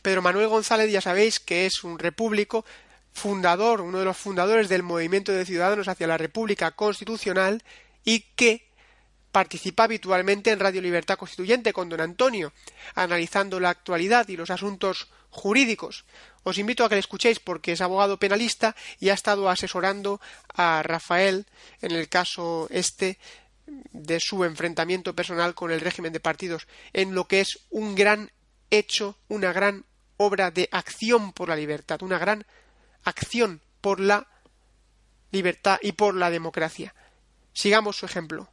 Pedro 0.01 0.23
Manuel 0.23 0.49
González 0.49 0.91
ya 0.91 1.03
sabéis 1.03 1.41
que 1.41 1.67
es 1.67 1.85
un 1.85 1.99
repúblico 1.99 2.65
fundador, 3.13 3.83
uno 3.83 3.99
de 3.99 4.07
los 4.07 4.17
fundadores 4.17 4.71
del 4.71 4.83
movimiento 4.83 5.33
de 5.33 5.45
ciudadanos 5.45 5.89
hacia 5.89 6.07
la 6.07 6.17
República 6.17 6.71
Constitucional 6.71 7.63
y 8.03 8.21
que 8.35 8.66
participa 9.37 9.85
habitualmente 9.85 10.51
en 10.51 10.61
Radio 10.61 10.81
Libertad 10.81 11.19
Constituyente 11.19 11.75
con 11.75 11.91
don 11.91 12.01
Antonio, 12.01 12.55
analizando 12.95 13.61
la 13.61 13.69
actualidad 13.69 14.27
y 14.29 14.37
los 14.39 14.49
asuntos 14.49 15.09
jurídicos. 15.29 16.07
Os 16.43 16.57
invito 16.57 16.83
a 16.83 16.89
que 16.89 16.95
le 16.95 17.01
escuchéis 17.01 17.39
porque 17.39 17.73
es 17.73 17.83
abogado 17.83 18.19
penalista 18.19 18.75
y 18.99 19.11
ha 19.11 19.13
estado 19.13 19.51
asesorando 19.51 20.23
a 20.55 20.83
Rafael 20.83 21.45
en 21.83 21.93
el 21.93 22.09
caso 22.09 22.67
este 22.71 23.19
de 23.67 24.21
su 24.21 24.43
enfrentamiento 24.43 25.15
personal 25.15 25.55
con 25.55 25.71
el 25.71 25.83
régimen 25.83 26.15
de 26.15 26.21
partidos, 26.21 26.67
en 26.95 27.15
lo 27.15 27.29
que 27.29 27.41
es 27.41 27.59
un 27.69 27.95
gran 27.95 28.31
hecho, 28.71 29.19
una 29.29 29.53
gran 29.53 29.85
obra 30.17 30.51
de 30.51 30.71
acción 30.73 31.35
por 31.35 31.51
la 31.51 31.57
libertad, 31.57 32.01
una 32.01 32.17
gran 32.17 32.47
acción 33.05 33.61
por 33.83 34.01
la 34.01 34.29
libertad 35.31 35.79
y 35.83 35.93
por 35.93 36.15
la 36.15 36.31
democracia. 36.31 36.95
Sigamos 37.53 37.99
su 37.99 38.07
ejemplo. 38.07 38.49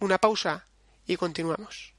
Una 0.00 0.16
pausa 0.16 0.64
y 1.06 1.16
continuamos. 1.16 1.92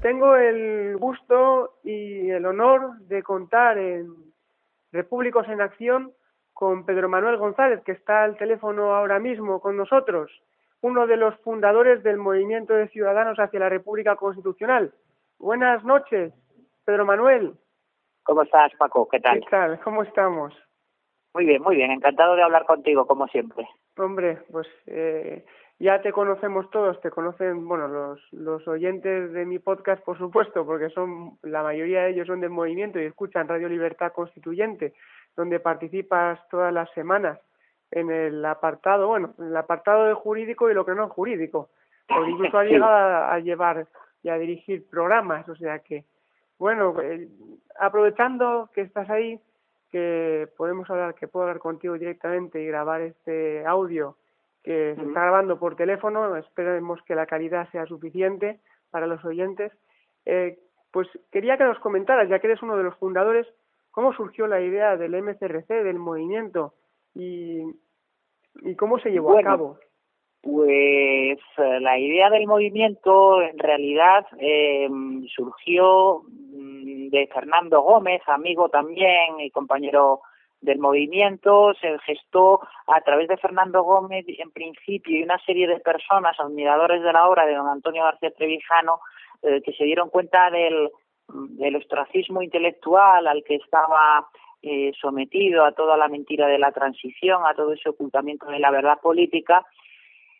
Tengo 0.00 0.36
el 0.36 0.96
gusto 0.98 1.80
y 1.82 2.30
el 2.30 2.46
honor 2.46 2.98
de 3.08 3.24
contar 3.24 3.76
en 3.76 4.06
Repúblicos 4.92 5.48
en 5.48 5.60
Acción 5.60 6.12
con 6.54 6.86
Pedro 6.86 7.08
Manuel 7.08 7.38
González, 7.38 7.82
que 7.84 7.92
está 7.92 8.22
al 8.22 8.36
teléfono 8.36 8.94
ahora 8.94 9.18
mismo 9.18 9.60
con 9.60 9.76
nosotros, 9.76 10.30
uno 10.80 11.06
de 11.06 11.16
los 11.16 11.36
fundadores 11.40 12.02
del 12.02 12.18
Movimiento 12.18 12.74
de 12.74 12.88
Ciudadanos 12.88 13.38
hacia 13.38 13.60
la 13.60 13.68
República 13.68 14.16
Constitucional. 14.16 14.92
Buenas 15.38 15.84
noches, 15.84 16.32
Pedro 16.84 17.04
Manuel. 17.04 17.54
¿Cómo 18.22 18.42
estás, 18.42 18.72
Paco? 18.78 19.08
¿Qué 19.08 19.20
tal? 19.20 19.40
¿Qué 19.40 19.46
tal? 19.50 19.80
¿Cómo 19.80 20.02
estamos? 20.02 20.54
Muy 21.34 21.46
bien, 21.46 21.62
muy 21.62 21.76
bien. 21.76 21.90
Encantado 21.90 22.36
de 22.36 22.42
hablar 22.42 22.64
contigo, 22.66 23.06
como 23.06 23.26
siempre. 23.28 23.68
Hombre, 23.96 24.38
pues 24.50 24.66
eh, 24.86 25.44
ya 25.78 26.00
te 26.02 26.12
conocemos 26.12 26.70
todos, 26.70 27.00
te 27.00 27.10
conocen, 27.10 27.66
bueno, 27.66 27.88
los, 27.88 28.20
los 28.32 28.66
oyentes 28.68 29.32
de 29.32 29.46
mi 29.46 29.58
podcast, 29.58 30.02
por 30.04 30.18
supuesto, 30.18 30.66
porque 30.66 30.90
son, 30.90 31.38
la 31.42 31.62
mayoría 31.62 32.02
de 32.02 32.10
ellos 32.10 32.26
son 32.26 32.40
del 32.40 32.50
movimiento 32.50 33.00
y 33.00 33.04
escuchan 33.04 33.48
Radio 33.48 33.68
Libertad 33.68 34.12
Constituyente, 34.12 34.94
donde 35.36 35.60
participas 35.60 36.40
todas 36.48 36.72
las 36.72 36.90
semanas 36.92 37.38
en 37.90 38.10
el 38.10 38.44
apartado, 38.44 39.08
bueno, 39.08 39.34
en 39.38 39.46
el 39.46 39.56
apartado 39.56 40.04
de 40.04 40.14
jurídico 40.14 40.70
y 40.70 40.74
lo 40.74 40.84
que 40.84 40.94
no 40.94 41.06
es 41.06 41.10
jurídico, 41.10 41.70
porque 42.06 42.30
incluso 42.30 42.58
ha 42.58 42.64
llegado 42.64 42.92
a, 43.26 43.38
llevar 43.40 43.86
y 44.22 44.28
a 44.28 44.38
dirigir 44.38 44.88
programas, 44.88 45.48
o 45.48 45.56
sea 45.56 45.80
que, 45.80 46.04
bueno, 46.58 46.94
eh, 47.00 47.28
aprovechando 47.78 48.68
que 48.74 48.82
estás 48.82 49.08
ahí, 49.10 49.40
que 49.90 50.48
podemos 50.56 50.88
hablar, 50.90 51.14
que 51.14 51.28
puedo 51.28 51.44
hablar 51.46 51.60
contigo 51.60 51.94
directamente 51.94 52.60
y 52.60 52.66
grabar 52.66 53.00
este 53.00 53.64
audio 53.64 54.16
que 54.62 54.94
se 54.96 55.02
está 55.02 55.22
grabando 55.22 55.58
por 55.58 55.76
teléfono, 55.76 56.36
esperemos 56.36 57.00
que 57.02 57.14
la 57.14 57.26
calidad 57.26 57.70
sea 57.70 57.86
suficiente 57.86 58.60
para 58.90 59.06
los 59.06 59.24
oyentes. 59.24 59.72
Eh, 60.26 60.58
pues 60.90 61.08
quería 61.30 61.56
que 61.56 61.64
nos 61.64 61.78
comentaras, 61.78 62.28
ya 62.28 62.38
que 62.38 62.48
eres 62.48 62.62
uno 62.62 62.76
de 62.76 62.82
los 62.82 62.96
fundadores, 62.96 63.46
cómo 63.90 64.12
surgió 64.12 64.46
la 64.46 64.60
idea 64.60 64.96
del 64.96 65.20
MCRC, 65.22 65.68
del 65.68 65.98
movimiento, 65.98 66.74
y, 67.14 67.62
y 68.62 68.74
cómo 68.76 68.98
se 68.98 69.10
llevó 69.10 69.38
a 69.38 69.42
cabo. 69.42 69.78
Pues 70.40 71.38
eh, 71.58 71.80
la 71.80 71.98
idea 71.98 72.30
del 72.30 72.46
movimiento 72.46 73.42
en 73.42 73.58
realidad 73.58 74.26
eh, 74.38 74.88
surgió 75.34 76.22
mm, 76.28 77.08
de 77.08 77.28
Fernando 77.32 77.82
Gómez, 77.82 78.22
amigo 78.26 78.68
también 78.68 79.40
y 79.40 79.50
compañero 79.50 80.20
del 80.60 80.78
movimiento 80.78 81.72
se 81.80 81.98
gestó 82.00 82.60
a 82.86 83.00
través 83.02 83.28
de 83.28 83.36
Fernando 83.36 83.82
Gómez 83.82 84.24
en 84.26 84.50
principio 84.50 85.16
y 85.16 85.22
una 85.22 85.38
serie 85.44 85.68
de 85.68 85.80
personas 85.80 86.38
admiradores 86.40 87.02
de 87.02 87.12
la 87.12 87.28
obra 87.28 87.46
de 87.46 87.54
don 87.54 87.68
Antonio 87.68 88.02
García 88.02 88.32
Trevijano 88.32 89.00
eh, 89.42 89.62
que 89.62 89.72
se 89.72 89.84
dieron 89.84 90.10
cuenta 90.10 90.50
del, 90.50 90.90
del 91.28 91.76
ostracismo 91.76 92.42
intelectual 92.42 93.26
al 93.26 93.44
que 93.44 93.56
estaba 93.56 94.28
eh, 94.62 94.92
sometido 95.00 95.64
a 95.64 95.72
toda 95.72 95.96
la 95.96 96.08
mentira 96.08 96.46
de 96.46 96.58
la 96.58 96.72
transición, 96.72 97.42
a 97.46 97.54
todo 97.54 97.72
ese 97.72 97.88
ocultamiento 97.88 98.46
de 98.46 98.58
la 98.58 98.70
verdad 98.70 98.98
política 99.00 99.64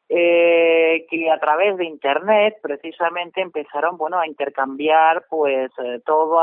eh, 0.09 1.07
que 1.11 1.31
a 1.31 1.39
través 1.39 1.77
de 1.77 1.85
internet 1.85 2.57
precisamente 2.63 3.43
empezaron 3.43 3.99
bueno 3.99 4.19
a 4.19 4.27
intercambiar 4.27 5.27
pues 5.29 5.71
eh, 5.85 6.01
todos 6.07 6.43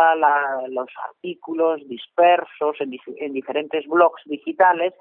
los 0.69 0.87
artículos 1.09 1.87
dispersos 1.87 2.79
en, 2.79 2.91
en 3.17 3.33
diferentes 3.33 3.87
blogs 3.87 4.21
digitales 4.25 4.93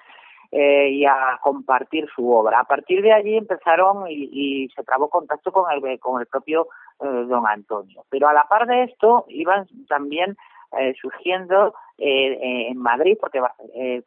eh, 0.51 0.89
y 0.91 1.05
a 1.05 1.39
compartir 1.43 2.09
su 2.15 2.31
obra. 2.31 2.61
A 2.61 2.65
partir 2.65 3.03
de 3.03 3.13
allí 3.13 3.37
empezaron 3.37 4.09
y, 4.09 4.31
y 4.33 4.69
se 4.71 4.83
trabó 4.83 5.11
contacto 5.11 5.53
con 5.53 5.71
el, 5.71 5.99
con 5.99 6.21
el 6.21 6.27
propio 6.27 6.69
eh, 7.01 7.07
don 7.07 7.47
Antonio. 7.47 8.05
Pero 8.09 8.29
a 8.29 8.33
la 8.33 8.45
par 8.45 8.67
de 8.67 8.85
esto 8.85 9.27
iban 9.29 9.67
también 9.89 10.37
eh, 10.79 10.95
surgiendo 11.01 11.75
eh, 11.99 12.69
en 12.71 12.79
Madrid, 12.79 13.17
porque 13.21 13.41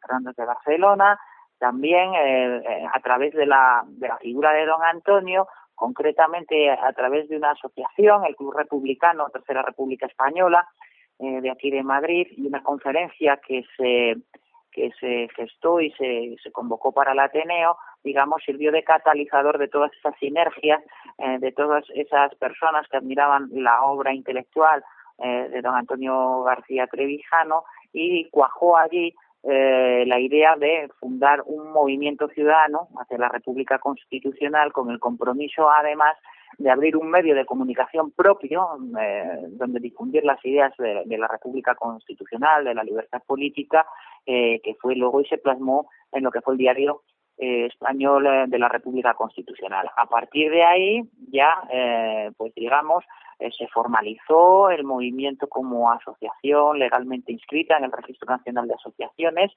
Fernando 0.00 0.32
de 0.36 0.44
Barcelona, 0.44 1.18
también 1.58 2.14
eh, 2.14 2.62
eh, 2.64 2.86
a 2.92 3.00
través 3.00 3.34
de 3.34 3.46
la, 3.46 3.82
de 3.86 4.08
la 4.08 4.16
figura 4.18 4.52
de 4.52 4.66
don 4.66 4.82
Antonio, 4.82 5.48
concretamente 5.74 6.70
a 6.70 6.92
través 6.92 7.28
de 7.28 7.36
una 7.36 7.52
asociación, 7.52 8.24
el 8.24 8.36
Club 8.36 8.56
Republicano, 8.56 9.28
Tercera 9.30 9.62
República 9.62 10.06
Española, 10.06 10.66
eh, 11.18 11.40
de 11.40 11.50
aquí 11.50 11.70
de 11.70 11.82
Madrid, 11.82 12.26
y 12.36 12.46
una 12.46 12.62
conferencia 12.62 13.38
que 13.46 13.64
se 13.76 14.16
que 14.70 14.90
se 15.00 15.28
gestó 15.34 15.80
y 15.80 15.90
se, 15.92 16.36
se 16.42 16.52
convocó 16.52 16.92
para 16.92 17.12
el 17.12 17.18
Ateneo, 17.18 17.78
digamos, 18.04 18.42
sirvió 18.44 18.70
de 18.70 18.84
catalizador 18.84 19.58
de 19.58 19.66
todas 19.66 19.90
esas 19.94 20.14
sinergias, 20.18 20.80
eh, 21.16 21.38
de 21.40 21.50
todas 21.52 21.84
esas 21.94 22.32
personas 22.36 22.86
que 22.88 22.98
admiraban 22.98 23.48
la 23.50 23.82
obra 23.82 24.12
intelectual 24.12 24.84
eh, 25.18 25.48
de 25.50 25.62
don 25.62 25.74
Antonio 25.74 26.42
García 26.42 26.86
Trevijano 26.86 27.64
y 27.92 28.28
cuajó 28.30 28.76
allí 28.76 29.14
eh, 29.44 30.04
la 30.06 30.18
idea 30.18 30.56
de 30.56 30.88
fundar 30.98 31.42
un 31.46 31.72
movimiento 31.72 32.28
ciudadano 32.28 32.88
hacia 33.00 33.18
la 33.18 33.28
República 33.28 33.78
Constitucional 33.78 34.72
con 34.72 34.90
el 34.90 34.98
compromiso, 34.98 35.70
además, 35.70 36.16
de 36.58 36.70
abrir 36.70 36.96
un 36.96 37.08
medio 37.08 37.34
de 37.34 37.46
comunicación 37.46 38.10
propio 38.10 38.66
eh, 39.00 39.46
donde 39.50 39.78
difundir 39.78 40.24
las 40.24 40.44
ideas 40.44 40.72
de, 40.76 41.16
la 41.16 41.28
República 41.28 41.74
Constitucional, 41.76 42.64
de 42.64 42.74
la 42.74 42.82
libertad 42.82 43.22
política, 43.26 43.86
eh, 44.26 44.60
que 44.62 44.74
fue 44.74 44.96
luego 44.96 45.20
y 45.20 45.26
se 45.26 45.38
plasmó 45.38 45.88
en 46.12 46.24
lo 46.24 46.30
que 46.30 46.40
fue 46.40 46.54
el 46.54 46.58
diario 46.58 47.02
eh, 47.36 47.66
español 47.66 48.26
eh, 48.26 48.44
de 48.48 48.58
la 48.58 48.68
República 48.68 49.14
Constitucional. 49.14 49.88
A 49.96 50.06
partir 50.06 50.50
de 50.50 50.64
ahí 50.64 51.02
ya, 51.30 51.62
pues 52.36 52.52
digamos, 52.54 53.04
eh, 53.38 53.50
se 53.56 53.68
formalizó 53.68 54.70
el 54.70 54.84
movimiento 54.84 55.48
como 55.48 55.90
asociación 55.90 56.78
legalmente 56.78 57.32
inscrita 57.32 57.76
en 57.76 57.84
el 57.84 57.92
Registro 57.92 58.28
Nacional 58.30 58.66
de 58.68 58.74
Asociaciones, 58.74 59.52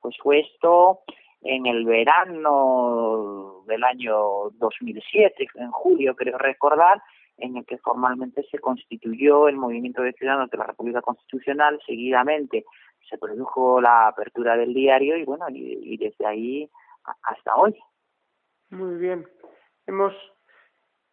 pues 0.00 0.16
fue 0.22 0.40
esto 0.40 1.00
en 1.42 1.66
el 1.66 1.84
verano 1.84 3.62
del 3.66 3.84
año 3.84 4.50
2007, 4.54 5.46
en 5.54 5.70
julio 5.70 6.16
creo 6.16 6.38
recordar, 6.38 7.02
en 7.38 7.58
el 7.58 7.66
que 7.66 7.76
formalmente 7.78 8.42
se 8.50 8.58
constituyó 8.58 9.48
el 9.48 9.56
Movimiento 9.56 10.02
de 10.02 10.14
Ciudadanos 10.14 10.50
de 10.50 10.56
la 10.56 10.64
República 10.64 11.02
Constitucional, 11.02 11.78
seguidamente 11.86 12.64
se 13.08 13.18
produjo 13.18 13.80
la 13.80 14.08
apertura 14.08 14.56
del 14.56 14.72
diario 14.72 15.16
y 15.16 15.24
bueno, 15.24 15.46
y 15.50 15.96
desde 15.98 16.26
ahí 16.26 16.70
hasta 17.22 17.54
hoy. 17.54 17.76
Muy 18.70 18.96
bien. 18.96 19.26
Hemos, 19.86 20.12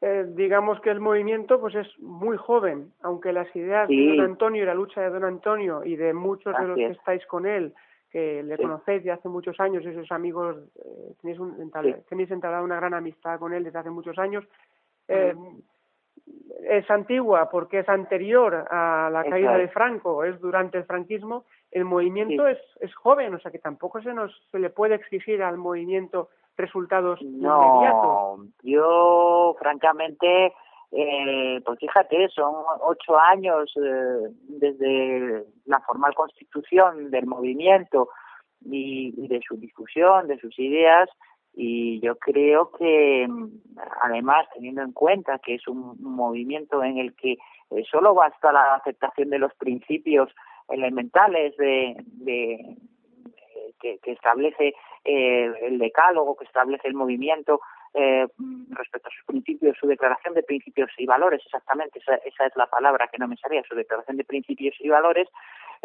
eh, 0.05 0.25
digamos 0.27 0.81
que 0.81 0.89
el 0.89 0.99
movimiento 0.99 1.61
pues 1.61 1.75
es 1.75 1.87
muy 1.99 2.35
joven, 2.35 2.91
aunque 3.03 3.31
las 3.31 3.47
ideas 3.55 3.87
de 3.87 4.17
don 4.17 4.19
Antonio 4.19 4.63
y 4.63 4.65
la 4.65 4.73
lucha 4.73 4.99
de 4.99 5.09
don 5.09 5.23
Antonio 5.23 5.81
y 5.85 5.95
de 5.95 6.13
muchos 6.13 6.53
de 6.57 6.67
los 6.67 6.75
que 6.75 6.87
estáis 6.87 7.25
con 7.25 7.45
él, 7.45 7.73
que 8.11 8.43
le 8.43 8.57
conocéis 8.57 9.01
de 9.05 9.11
hace 9.11 9.29
muchos 9.29 9.57
años, 9.61 9.85
esos 9.85 10.11
amigos, 10.11 10.57
eh, 10.75 11.13
tenéis, 11.21 11.39
un, 11.39 11.71
tenéis 12.09 12.29
entablado 12.31 12.65
una 12.65 12.75
gran 12.75 12.93
amistad 12.93 13.39
con 13.39 13.53
él 13.53 13.63
desde 13.63 13.79
hace 13.79 13.91
muchos 13.91 14.19
años, 14.19 14.43
eh, 15.07 15.33
es 16.67 16.91
antigua 16.91 17.49
porque 17.49 17.79
es 17.79 17.87
anterior 17.87 18.65
a 18.69 19.09
la 19.09 19.23
caída 19.23 19.57
de 19.57 19.69
Franco, 19.69 20.25
es 20.25 20.37
durante 20.41 20.79
el 20.79 20.83
franquismo, 20.83 21.45
el 21.71 21.85
movimiento 21.85 22.45
es, 22.45 22.59
es 22.81 22.93
joven, 22.93 23.35
o 23.35 23.39
sea 23.39 23.51
que 23.51 23.59
tampoco 23.59 24.01
se 24.01 24.13
nos 24.13 24.37
se 24.51 24.59
le 24.59 24.69
puede 24.69 24.95
exigir 24.95 25.41
al 25.41 25.57
movimiento 25.57 26.27
resultados 26.57 27.21
no, 27.21 27.63
inmediatos. 27.63 28.47
Yo, 28.63 29.55
francamente, 29.59 30.53
eh, 30.91 31.61
pues 31.65 31.79
fíjate, 31.79 32.29
son 32.29 32.53
ocho 32.81 33.17
años 33.17 33.71
eh, 33.77 34.29
desde 34.47 35.45
la 35.65 35.79
formal 35.81 36.13
constitución 36.15 37.11
del 37.11 37.25
movimiento 37.25 38.09
y, 38.65 39.13
y 39.17 39.27
de 39.27 39.41
su 39.47 39.57
discusión, 39.57 40.27
de 40.27 40.39
sus 40.39 40.57
ideas, 40.59 41.09
y 41.55 41.99
yo 41.99 42.15
creo 42.17 42.71
que 42.71 43.27
además 44.01 44.47
teniendo 44.53 44.81
en 44.81 44.91
cuenta 44.91 45.39
que 45.39 45.55
es 45.55 45.67
un 45.67 46.01
movimiento 46.01 46.83
en 46.83 46.97
el 46.97 47.13
que 47.15 47.33
eh, 47.33 47.83
solo 47.89 48.15
basta 48.15 48.51
la 48.51 48.75
aceptación 48.75 49.29
de 49.29 49.39
los 49.39 49.53
principios 49.55 50.29
elementales 50.69 51.55
de, 51.57 51.95
de 52.05 52.77
que, 53.79 53.99
que, 53.99 54.11
establece 54.13 54.73
eh, 55.05 55.53
el 55.61 55.79
decálogo, 55.79 56.35
que 56.35 56.45
establece 56.45 56.87
el 56.87 56.93
movimiento 56.93 57.61
eh, 57.93 58.27
respecto 58.69 59.09
a 59.09 59.11
sus 59.11 59.25
principios, 59.25 59.77
su 59.77 59.87
declaración 59.87 60.33
de 60.33 60.43
principios 60.43 60.89
y 60.97 61.05
valores, 61.05 61.41
exactamente, 61.45 61.99
esa, 61.99 62.15
esa 62.15 62.45
es 62.45 62.55
la 62.55 62.67
palabra 62.67 63.07
que 63.11 63.19
no 63.19 63.27
me 63.27 63.37
sabía, 63.37 63.63
su 63.63 63.75
declaración 63.75 64.17
de 64.17 64.23
principios 64.23 64.75
y 64.79 64.89
valores, 64.89 65.27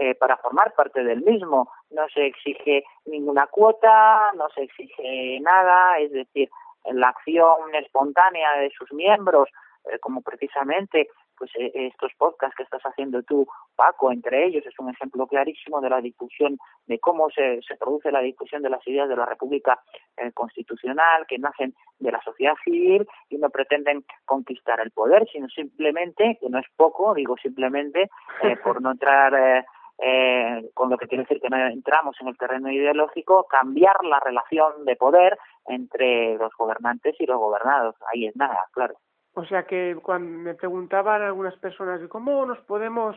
eh, 0.00 0.14
para 0.14 0.36
formar 0.36 0.74
parte 0.74 1.02
del 1.02 1.22
mismo. 1.22 1.72
No 1.90 2.08
se 2.10 2.26
exige 2.26 2.84
ninguna 3.06 3.48
cuota, 3.48 4.30
no 4.36 4.48
se 4.50 4.62
exige 4.62 5.40
nada, 5.40 5.98
es 5.98 6.12
decir, 6.12 6.48
la 6.84 7.08
acción 7.08 7.74
espontánea 7.74 8.60
de 8.60 8.70
sus 8.70 8.92
miembros, 8.92 9.48
eh, 9.90 9.98
como 9.98 10.22
precisamente 10.22 11.08
pues 11.38 11.50
eh, 11.56 11.70
estos 11.74 12.12
podcasts 12.18 12.56
que 12.56 12.62
estás 12.62 12.82
haciendo 12.82 13.22
tú, 13.22 13.46
Paco, 13.76 14.10
entre 14.10 14.46
ellos, 14.46 14.64
es 14.66 14.78
un 14.78 14.90
ejemplo 14.90 15.26
clarísimo 15.26 15.80
de 15.80 15.90
la 15.90 16.00
difusión, 16.00 16.58
de 16.86 16.98
cómo 16.98 17.30
se, 17.30 17.60
se 17.62 17.76
produce 17.76 18.10
la 18.10 18.20
difusión 18.20 18.62
de 18.62 18.70
las 18.70 18.86
ideas 18.86 19.08
de 19.08 19.16
la 19.16 19.26
República 19.26 19.80
eh, 20.16 20.32
Constitucional, 20.32 21.26
que 21.26 21.38
nacen 21.38 21.74
de 21.98 22.12
la 22.12 22.20
sociedad 22.22 22.54
civil 22.64 23.06
y 23.28 23.38
no 23.38 23.50
pretenden 23.50 24.04
conquistar 24.24 24.80
el 24.80 24.90
poder, 24.90 25.26
sino 25.32 25.48
simplemente, 25.48 26.38
que 26.40 26.48
no 26.48 26.58
es 26.58 26.66
poco, 26.76 27.14
digo 27.14 27.36
simplemente, 27.36 28.10
eh, 28.42 28.56
por 28.64 28.82
no 28.82 28.92
entrar 28.92 29.64
eh, 30.00 30.70
con 30.74 30.90
lo 30.90 30.96
que 30.96 31.08
quiere 31.08 31.24
decir 31.24 31.40
que 31.40 31.50
no 31.50 31.56
entramos 31.66 32.16
en 32.20 32.28
el 32.28 32.38
terreno 32.38 32.70
ideológico, 32.70 33.46
cambiar 33.48 34.04
la 34.04 34.20
relación 34.20 34.84
de 34.84 34.94
poder 34.94 35.36
entre 35.66 36.36
los 36.36 36.52
gobernantes 36.56 37.16
y 37.18 37.26
los 37.26 37.38
gobernados. 37.38 37.96
Ahí 38.12 38.26
es 38.26 38.36
nada, 38.36 38.60
claro. 38.72 38.94
O 39.38 39.44
sea 39.44 39.62
que 39.62 39.96
cuando 40.02 40.36
me 40.36 40.56
preguntaban 40.56 41.22
algunas 41.22 41.56
personas 41.58 42.00
cómo 42.08 42.44
nos 42.44 42.58
podemos, 42.62 43.14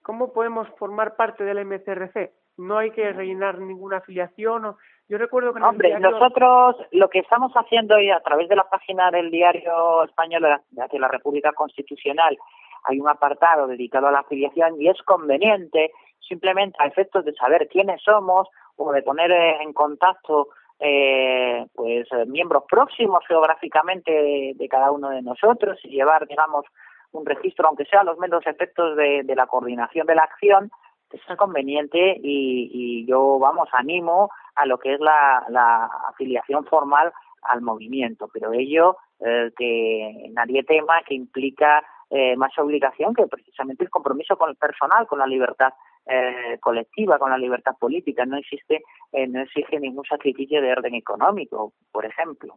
cómo 0.00 0.32
podemos 0.32 0.68
formar 0.78 1.16
parte 1.16 1.42
del 1.42 1.66
MCRC, 1.66 2.30
no 2.58 2.78
hay 2.78 2.92
que 2.92 3.12
rellenar 3.12 3.58
ninguna 3.58 3.96
afiliación. 3.96 4.76
Yo 5.08 5.18
recuerdo 5.18 5.52
que 5.52 5.60
hombre, 5.60 5.98
nosotros 5.98 6.76
lo 6.92 7.10
que 7.10 7.18
estamos 7.18 7.52
haciendo 7.54 7.96
hoy 7.96 8.12
a 8.12 8.20
través 8.20 8.48
de 8.48 8.54
la 8.54 8.70
página 8.70 9.10
del 9.10 9.32
diario 9.32 10.04
español 10.04 10.46
de 10.70 10.98
la 11.00 11.08
República 11.08 11.52
Constitucional 11.52 12.38
hay 12.84 13.00
un 13.00 13.08
apartado 13.08 13.66
dedicado 13.66 14.06
a 14.06 14.12
la 14.12 14.20
afiliación 14.20 14.80
y 14.80 14.88
es 14.88 15.02
conveniente 15.02 15.90
simplemente 16.20 16.76
a 16.78 16.86
efectos 16.86 17.24
de 17.24 17.34
saber 17.34 17.66
quiénes 17.68 18.00
somos 18.02 18.46
o 18.76 18.92
de 18.92 19.02
poner 19.02 19.32
en 19.32 19.72
contacto 19.72 20.50
eh, 20.80 21.66
pues 21.74 22.06
eh, 22.10 22.24
miembros 22.26 22.64
próximos 22.68 23.22
geográficamente 23.28 24.10
de, 24.56 24.68
cada 24.68 24.90
uno 24.90 25.10
de 25.10 25.20
nosotros 25.20 25.78
y 25.84 25.90
llevar 25.90 26.26
digamos 26.26 26.64
un 27.12 27.26
registro 27.26 27.68
aunque 27.68 27.84
sea 27.84 28.02
los 28.02 28.18
menos 28.18 28.46
efectos 28.46 28.96
de, 28.96 29.24
la 29.36 29.46
coordinación 29.46 30.06
de 30.06 30.14
la 30.14 30.22
acción 30.22 30.70
pues 31.10 31.22
es 31.28 31.36
conveniente 31.36 32.18
y, 32.22 33.04
yo 33.06 33.38
vamos 33.38 33.68
animo 33.72 34.30
a 34.54 34.64
lo 34.64 34.78
que 34.78 34.94
es 34.94 35.00
la, 35.00 35.90
afiliación 36.08 36.64
formal 36.66 37.12
al 37.42 37.62
movimiento. 37.62 38.28
Pero 38.32 38.52
ello 38.52 38.96
eh, 39.18 39.50
que 39.56 40.30
nadie 40.32 40.62
tema 40.62 41.02
que 41.04 41.14
implica 41.14 41.82
eh, 42.10 42.36
más 42.36 42.56
obligación 42.58 43.14
que 43.14 43.26
precisamente 43.26 43.82
el 43.82 43.90
compromiso 43.90 44.36
con 44.36 44.50
el 44.50 44.56
personal 44.56 45.06
con 45.06 45.18
la 45.18 45.26
libertad 45.26 45.72
eh, 46.10 46.58
colectiva, 46.60 47.18
con 47.18 47.30
la 47.30 47.38
libertad 47.38 47.76
política. 47.78 48.26
No 48.26 48.36
existe, 48.36 48.82
eh, 49.12 49.26
no 49.26 49.40
exige 49.40 49.78
ningún 49.78 50.04
sacrificio 50.04 50.60
de 50.60 50.72
orden 50.72 50.94
económico, 50.94 51.72
por 51.92 52.04
ejemplo. 52.04 52.56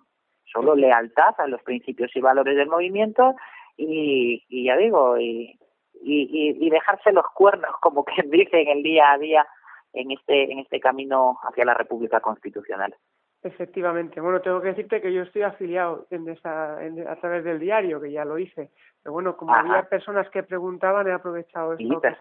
Solo 0.51 0.75
lealtad 0.75 1.35
a 1.37 1.47
los 1.47 1.61
principios 1.63 2.15
y 2.15 2.21
valores 2.21 2.55
del 2.55 2.67
movimiento 2.67 3.35
y, 3.77 4.43
y 4.49 4.65
ya 4.65 4.77
digo, 4.77 5.17
y, 5.19 5.59
y, 6.01 6.65
y 6.65 6.69
dejarse 6.69 7.11
los 7.11 7.25
cuernos, 7.33 7.71
como 7.81 8.03
quien 8.05 8.29
dice, 8.29 8.61
en 8.61 8.69
el 8.69 8.83
día 8.83 9.11
a 9.11 9.17
día 9.17 9.47
en 9.93 10.11
este, 10.11 10.51
en 10.51 10.59
este 10.59 10.79
camino 10.79 11.37
hacia 11.43 11.65
la 11.65 11.75
República 11.75 12.19
Constitucional. 12.19 12.95
Efectivamente. 13.43 14.21
Bueno, 14.21 14.41
tengo 14.41 14.61
que 14.61 14.69
decirte 14.69 15.01
que 15.01 15.13
yo 15.13 15.23
estoy 15.23 15.41
afiliado 15.41 16.07
en 16.09 16.27
esa, 16.29 16.77
a 16.77 17.15
través 17.17 17.43
del 17.43 17.59
diario, 17.59 17.99
que 17.99 18.11
ya 18.11 18.23
lo 18.23 18.39
hice. 18.39 18.71
Pero 19.03 19.13
bueno, 19.13 19.35
como 19.35 19.53
había 19.53 19.83
personas 19.83 20.29
que 20.29 20.43
preguntaban, 20.43 21.07
he 21.07 21.11
aprovechado 21.11 21.73
esta 21.73 22.17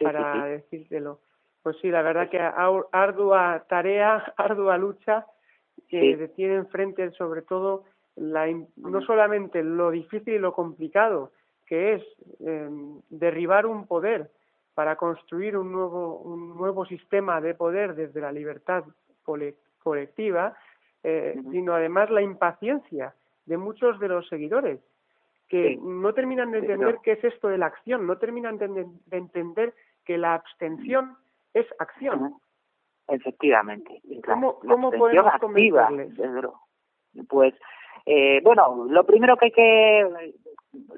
para 0.00 0.46
decírtelo. 0.46 1.20
Pues 1.62 1.76
sí, 1.80 1.90
la 1.90 2.02
verdad 2.02 2.28
que 2.28 2.38
ardua 2.38 3.64
tarea, 3.68 4.16
ardua 4.36 4.78
lucha 4.78 5.26
que 5.88 6.30
tiene 6.34 6.56
enfrente 6.56 7.10
sobre 7.12 7.42
todo 7.42 7.84
la, 8.16 8.46
no 8.76 9.00
solamente 9.02 9.62
lo 9.62 9.90
difícil 9.90 10.34
y 10.34 10.38
lo 10.38 10.52
complicado 10.52 11.32
que 11.66 11.94
es 11.94 12.02
em, 12.40 13.00
derribar 13.10 13.66
un 13.66 13.86
poder 13.86 14.30
para 14.74 14.96
construir 14.96 15.56
un 15.56 15.70
nuevo, 15.70 16.18
un 16.18 16.56
nuevo 16.56 16.86
sistema 16.86 17.40
de 17.40 17.54
poder 17.54 17.94
desde 17.94 18.20
la 18.20 18.32
libertad 18.32 18.84
colectiva, 19.82 20.56
eh, 21.02 21.38
sino 21.50 21.74
además 21.74 22.10
la 22.10 22.22
impaciencia 22.22 23.14
de 23.44 23.56
muchos 23.56 23.98
de 24.00 24.08
los 24.08 24.28
seguidores 24.28 24.80
que 25.48 25.78
no 25.82 26.12
terminan 26.12 26.50
de 26.50 26.58
entender 26.58 26.98
qué 27.02 27.12
es 27.12 27.24
esto 27.24 27.48
de 27.48 27.58
la 27.58 27.66
acción, 27.66 28.06
no 28.06 28.18
terminan 28.18 28.58
de, 28.58 28.86
entender 29.10 29.74
que 30.08 30.16
la 30.16 30.34
abstención 30.34 31.18
es 31.52 31.66
acción. 31.78 32.34
Efectivamente. 33.06 34.00
¿Cómo, 34.24 34.58
cómo 34.60 34.90
podemos 34.90 35.26
activa, 35.26 35.90
Pues, 37.28 37.54
eh, 38.06 38.40
bueno, 38.42 38.86
lo 38.88 39.04
primero 39.04 39.36
que 39.36 39.46
hay 39.46 39.52
que 39.52 40.34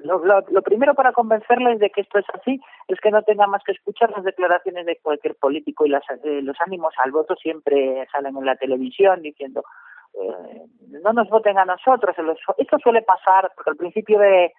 lo, 0.03 0.23
lo, 0.23 0.61
primero 0.61 0.93
para 0.93 1.11
convencerles 1.11 1.79
de 1.79 1.89
que 1.89 2.01
esto 2.01 2.19
es 2.19 2.25
así 2.33 2.59
es 2.87 2.99
que 3.01 3.11
no 3.11 3.21
tengan 3.23 3.49
más 3.49 3.63
que 3.65 3.73
escuchar 3.73 4.11
las 4.11 4.23
declaraciones 4.23 4.85
de 4.85 4.97
cualquier 5.01 5.35
político 5.35 5.85
y 5.85 5.89
las, 5.89 6.03
eh, 6.09 6.41
los 6.41 6.55
ánimos 6.65 6.93
al 6.97 7.11
voto 7.11 7.35
siempre 7.35 8.07
salen 8.11 8.37
en 8.37 8.45
la 8.45 8.55
televisión 8.55 9.21
diciendo 9.21 9.63
eh, 10.13 10.65
no 10.87 11.13
nos 11.13 11.29
voten 11.29 11.57
a 11.57 11.65
nosotros. 11.65 12.15
Esto 12.57 12.77
suele 12.79 13.01
pasar 13.01 13.51
porque 13.55 13.71
al 13.71 13.77
principio 13.77 14.19
de, 14.19 14.53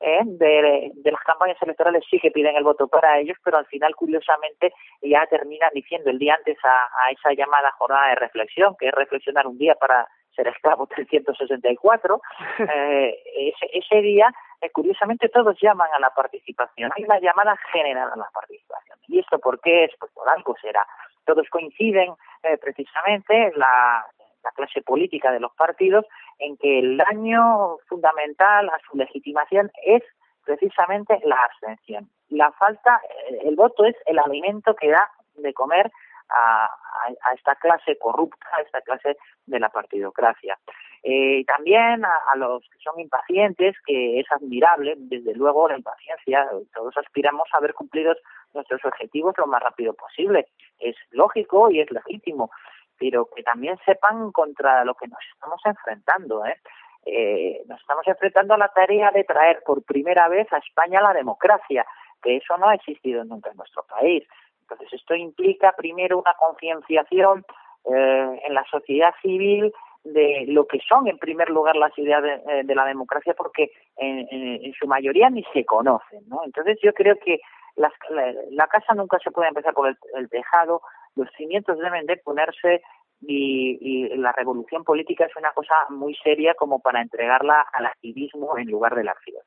¿eh? 0.00 0.20
de, 0.24 0.90
de, 0.94 1.12
las 1.12 1.22
campañas 1.22 1.60
electorales 1.62 2.04
sí 2.10 2.18
que 2.18 2.30
piden 2.30 2.56
el 2.56 2.64
voto 2.64 2.88
para 2.88 3.18
ellos, 3.18 3.36
pero 3.44 3.58
al 3.58 3.66
final, 3.66 3.94
curiosamente, 3.94 4.72
ya 5.02 5.26
terminan 5.26 5.70
diciendo 5.74 6.10
el 6.10 6.18
día 6.18 6.34
antes 6.34 6.58
a, 6.64 7.04
a 7.04 7.10
esa 7.10 7.32
llamada 7.32 7.70
jornada 7.72 8.08
de 8.08 8.14
reflexión, 8.16 8.76
que 8.78 8.88
es 8.88 8.94
reflexionar 8.94 9.46
un 9.46 9.58
día 9.58 9.74
para 9.74 10.06
ser 10.36 10.48
esclavo 10.48 10.86
364, 10.86 12.20
eh, 12.58 13.22
ese, 13.34 13.70
ese 13.72 14.02
día, 14.02 14.30
eh, 14.60 14.70
curiosamente, 14.70 15.28
todos 15.28 15.56
llaman 15.60 15.88
a 15.94 15.98
la 15.98 16.10
participación. 16.10 16.92
Hay 16.94 17.04
una 17.04 17.18
llamada 17.18 17.56
general 17.72 18.10
a 18.12 18.16
la 18.16 18.28
participación. 18.32 18.98
¿Y 19.08 19.18
esto 19.18 19.38
por 19.38 19.60
qué 19.60 19.84
es? 19.84 19.92
Pues 19.98 20.12
por 20.12 20.28
algo 20.28 20.54
será. 20.60 20.86
Todos 21.24 21.48
coinciden 21.50 22.14
eh, 22.42 22.58
precisamente 22.58 23.52
la, 23.56 24.06
la 24.44 24.50
clase 24.52 24.82
política 24.82 25.32
de 25.32 25.40
los 25.40 25.52
partidos 25.54 26.06
en 26.38 26.56
que 26.56 26.78
el 26.78 26.96
daño 26.96 27.78
fundamental 27.88 28.68
a 28.68 28.78
su 28.88 28.96
legitimación 28.96 29.70
es 29.84 30.02
precisamente 30.44 31.20
la 31.24 31.36
abstención. 31.36 32.08
La 32.28 32.52
falta, 32.52 33.00
el 33.42 33.56
voto 33.56 33.84
es 33.84 33.96
el 34.06 34.18
alimento 34.18 34.74
que 34.74 34.90
da 34.90 35.10
de 35.34 35.52
comer 35.52 35.90
a, 36.28 36.64
a, 36.66 37.34
esta 37.34 37.54
clase 37.56 37.98
corrupta, 37.98 38.46
a 38.52 38.62
esta 38.62 38.80
clase 38.80 39.16
de 39.46 39.60
la 39.60 39.68
partidocracia. 39.68 40.58
Eh, 41.02 41.44
también 41.44 42.04
a, 42.04 42.14
a, 42.32 42.36
los 42.36 42.62
que 42.62 42.78
son 42.80 42.98
impacientes, 42.98 43.76
que 43.86 44.20
es 44.20 44.26
admirable, 44.32 44.94
desde 44.96 45.34
luego 45.34 45.68
la 45.68 45.76
impaciencia, 45.76 46.48
todos 46.74 46.96
aspiramos 46.96 47.48
a 47.52 47.60
ver 47.60 47.74
cumplidos 47.74 48.18
nuestros 48.54 48.84
objetivos 48.84 49.34
lo 49.38 49.46
más 49.46 49.62
rápido 49.62 49.94
posible. 49.94 50.46
Es 50.78 50.96
lógico 51.10 51.70
y 51.70 51.80
es 51.80 51.90
legítimo, 51.90 52.50
pero 52.98 53.28
que 53.34 53.42
también 53.42 53.78
sepan 53.84 54.32
contra 54.32 54.84
lo 54.84 54.94
que 54.94 55.08
nos 55.08 55.20
estamos 55.34 55.60
enfrentando. 55.64 56.44
¿eh? 56.46 56.56
Eh, 57.04 57.62
nos 57.68 57.80
estamos 57.80 58.06
enfrentando 58.06 58.54
a 58.54 58.58
la 58.58 58.68
tarea 58.68 59.10
de 59.10 59.24
traer 59.24 59.62
por 59.64 59.82
primera 59.84 60.28
vez 60.28 60.52
a 60.52 60.58
España 60.58 61.00
la 61.00 61.12
democracia, 61.12 61.86
que 62.22 62.36
eso 62.36 62.56
no 62.58 62.68
ha 62.68 62.74
existido 62.74 63.24
nunca 63.24 63.50
en 63.50 63.56
nuestro 63.56 63.84
país. 63.84 64.26
Entonces, 64.62 64.92
esto 64.92 65.14
implica 65.14 65.72
primero 65.76 66.18
una 66.18 66.34
concienciación 66.34 67.44
eh, 67.84 68.40
en 68.44 68.54
la 68.54 68.64
sociedad 68.64 69.14
civil 69.22 69.72
de 70.02 70.44
lo 70.48 70.66
que 70.66 70.80
son, 70.88 71.08
en 71.08 71.18
primer 71.18 71.50
lugar, 71.50 71.76
las 71.76 71.96
ideas 71.98 72.22
de, 72.22 72.34
eh, 72.34 72.74
la 72.74 72.84
democracia, 72.84 73.34
porque 73.34 73.70
en, 73.96 74.72
su 74.74 74.86
mayoría 74.86 75.30
ni 75.30 75.44
se 75.52 75.64
conocen. 75.64 76.22
¿no? 76.28 76.42
Entonces, 76.44 76.78
yo 76.82 76.92
creo 76.92 77.16
que 77.18 77.40
la, 77.76 78.66
casa 78.68 78.94
nunca 78.94 79.18
se 79.18 79.30
puede 79.30 79.48
empezar 79.48 79.74
por 79.74 79.88
el, 79.88 80.28
tejado, 80.28 80.80
los 81.16 81.28
cimientos 81.36 81.78
deben 81.78 82.06
de 82.06 82.18
ponerse 82.18 82.82
y, 83.20 84.08
la 84.16 84.32
revolución 84.32 84.84
política 84.84 85.24
es 85.24 85.36
una 85.36 85.52
cosa 85.52 85.74
muy 85.90 86.14
seria 86.16 86.54
como 86.54 86.80
para 86.80 87.00
entregarla 87.00 87.66
al 87.72 87.86
activismo 87.86 88.56
en 88.58 88.70
lugar 88.70 88.94
de 88.94 89.04
la 89.04 89.12
acción. 89.12 89.42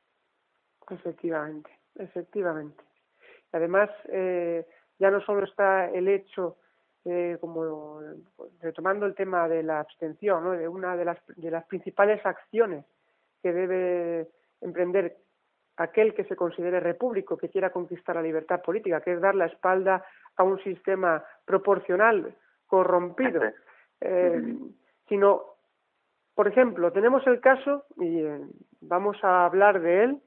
Efectivamente, 0.90 1.70
efectivamente. 1.96 2.84
Además, 3.52 3.90
eh, 4.12 4.66
ya 4.98 5.12
no 5.12 5.22
solo 5.22 5.44
está 5.44 5.90
el 5.90 6.08
hecho, 6.08 6.58
eh, 7.06 7.38
como 7.40 8.02
retomando 8.60 9.06
el 9.06 9.16
tema 9.16 9.48
de 9.48 9.64
la 9.64 9.80
abstención, 9.80 10.58
de 10.58 10.68
una 10.68 10.96
de 10.96 11.06
las, 11.06 11.18
de 11.36 11.52
las 11.52 11.66
principales 11.66 12.24
acciones 12.26 12.86
que 13.42 13.54
debe 13.54 14.30
emprender 14.62 15.18
aquel 15.80 16.13
que 16.13 16.26
se 16.26 16.36
considere 16.36 16.82
repúblico, 16.82 17.38
que 17.38 17.50
quiera 17.50 17.72
conquistar 17.72 18.15
la 18.18 18.22
libertad 18.22 18.62
política, 18.62 19.02
que 19.02 19.13
es 19.13 19.22
dar 19.22 19.34
la 19.34 19.46
espalda 19.46 20.04
a 20.36 20.44
un 20.44 20.62
sistema 20.62 21.24
proporcional, 21.46 22.36
corrompido, 22.68 23.42
eh, 24.02 24.56
sino, 25.08 25.42
por 26.36 26.50
ejemplo, 26.50 26.92
tenemos 26.92 27.26
el 27.28 27.39
caso, 27.39 27.86
y 27.98 28.20
eh, 28.20 28.42
vamos 28.82 29.18
a 29.24 29.46
hablar 29.46 29.80
de 29.82 30.04
él, 30.04 30.22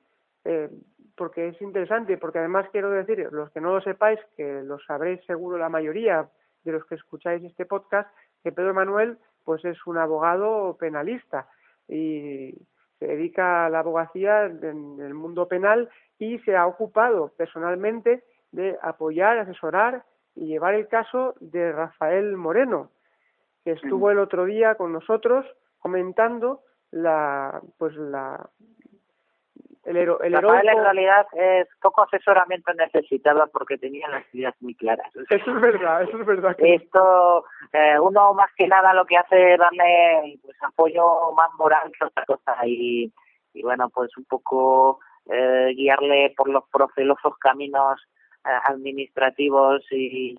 eh, 0.44 0.70
porque 1.16 1.48
es 1.48 1.60
interesante, 1.60 2.16
porque 2.16 2.38
además 2.38 2.66
quiero 2.72 2.90
decir, 2.90 3.28
los 3.30 3.50
que 3.52 3.60
no 3.60 3.74
lo 3.74 3.82
sepáis, 3.82 4.18
que 4.36 4.62
lo 4.62 4.78
sabréis 4.78 5.22
seguro 5.26 5.58
la 5.58 5.68
mayoría 5.68 6.28
de 6.64 6.72
los 6.72 6.86
que 6.86 6.94
escucháis 6.94 7.44
este 7.44 7.66
podcast, 7.66 8.08
que 8.42 8.52
Pedro 8.52 8.72
Manuel 8.72 9.18
pues 9.44 9.64
es 9.64 9.76
un 9.86 9.98
abogado 9.98 10.76
penalista. 10.78 11.48
Y 11.88 12.54
se 13.02 13.08
dedica 13.08 13.66
a 13.66 13.70
la 13.70 13.80
abogacía 13.80 14.44
en 14.44 15.00
el 15.00 15.12
mundo 15.12 15.48
penal 15.48 15.88
y 16.18 16.38
se 16.40 16.56
ha 16.56 16.66
ocupado 16.68 17.32
personalmente 17.36 18.22
de 18.52 18.78
apoyar, 18.80 19.38
asesorar 19.38 20.04
y 20.36 20.46
llevar 20.46 20.74
el 20.74 20.86
caso 20.86 21.34
de 21.40 21.72
Rafael 21.72 22.36
Moreno, 22.36 22.90
que 23.64 23.72
estuvo 23.72 24.12
el 24.12 24.20
otro 24.20 24.44
día 24.44 24.76
con 24.76 24.92
nosotros 24.92 25.44
comentando 25.80 26.60
la 26.92 27.60
pues 27.76 27.96
la 27.96 28.48
el, 29.84 29.96
el 29.96 30.32
Rafael 30.32 30.68
en 30.68 30.82
realidad 30.82 31.26
es 31.32 31.68
poco 31.80 32.02
asesoramiento 32.02 32.72
necesitaba 32.74 33.46
porque 33.46 33.78
tenía 33.78 34.08
las 34.08 34.24
ideas 34.34 34.54
muy 34.60 34.74
claras. 34.74 35.10
Eso 35.14 35.50
es 35.56 35.60
verdad, 35.60 36.02
eso 36.02 36.18
es 36.18 36.26
verdad. 36.26 36.54
Esto, 36.58 37.44
eh, 37.72 37.98
uno 37.98 38.34
más 38.34 38.50
que 38.56 38.68
nada 38.68 38.94
lo 38.94 39.04
que 39.04 39.16
hace 39.16 39.54
es 39.54 39.58
darle 39.58 40.38
pues, 40.42 40.56
apoyo 40.62 41.32
más 41.32 41.50
moral 41.58 41.90
que 41.98 42.04
otra 42.04 42.24
cosa 42.24 42.56
y, 42.64 43.12
y 43.54 43.62
bueno, 43.62 43.90
pues 43.90 44.16
un 44.16 44.24
poco 44.24 45.00
eh, 45.26 45.72
guiarle 45.74 46.32
por 46.36 46.48
los 46.48 46.64
procelosos 46.70 47.36
caminos 47.38 48.00
eh, 48.44 48.50
administrativos 48.64 49.84
y 49.90 50.36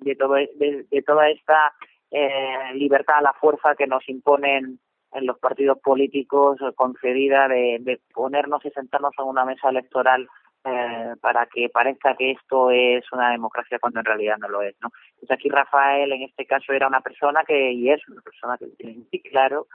de, 0.00 0.16
todo, 0.16 0.34
de, 0.34 0.86
de 0.90 1.02
toda 1.02 1.28
esta 1.28 1.72
eh, 2.10 2.74
libertad 2.74 3.18
a 3.18 3.22
la 3.22 3.32
fuerza 3.34 3.74
que 3.76 3.86
nos 3.86 4.08
imponen 4.08 4.80
en 5.12 5.26
los 5.26 5.38
partidos 5.38 5.78
políticos 5.78 6.58
concedida 6.76 7.48
de, 7.48 7.78
de 7.80 8.00
ponernos 8.14 8.64
y 8.64 8.70
sentarnos 8.70 9.12
en 9.18 9.24
una 9.24 9.44
mesa 9.44 9.68
electoral 9.68 10.28
eh, 10.62 11.14
para 11.22 11.46
que 11.46 11.70
parezca 11.70 12.14
que 12.16 12.32
esto 12.32 12.70
es 12.70 13.10
una 13.12 13.30
democracia 13.30 13.78
cuando 13.78 14.00
en 14.00 14.04
realidad 14.04 14.36
no 14.38 14.46
lo 14.46 14.60
es, 14.60 14.76
¿no? 14.82 14.90
Pues 15.18 15.30
aquí 15.30 15.48
Rafael 15.48 16.12
en 16.12 16.22
este 16.22 16.44
caso 16.44 16.74
era 16.74 16.86
una 16.86 17.00
persona 17.00 17.44
que 17.46 17.72
y 17.72 17.88
es 17.88 18.06
una 18.08 18.20
persona 18.20 18.58
que 18.58 18.66
tiene 18.76 18.98
muy 18.98 19.20
claro 19.22 19.68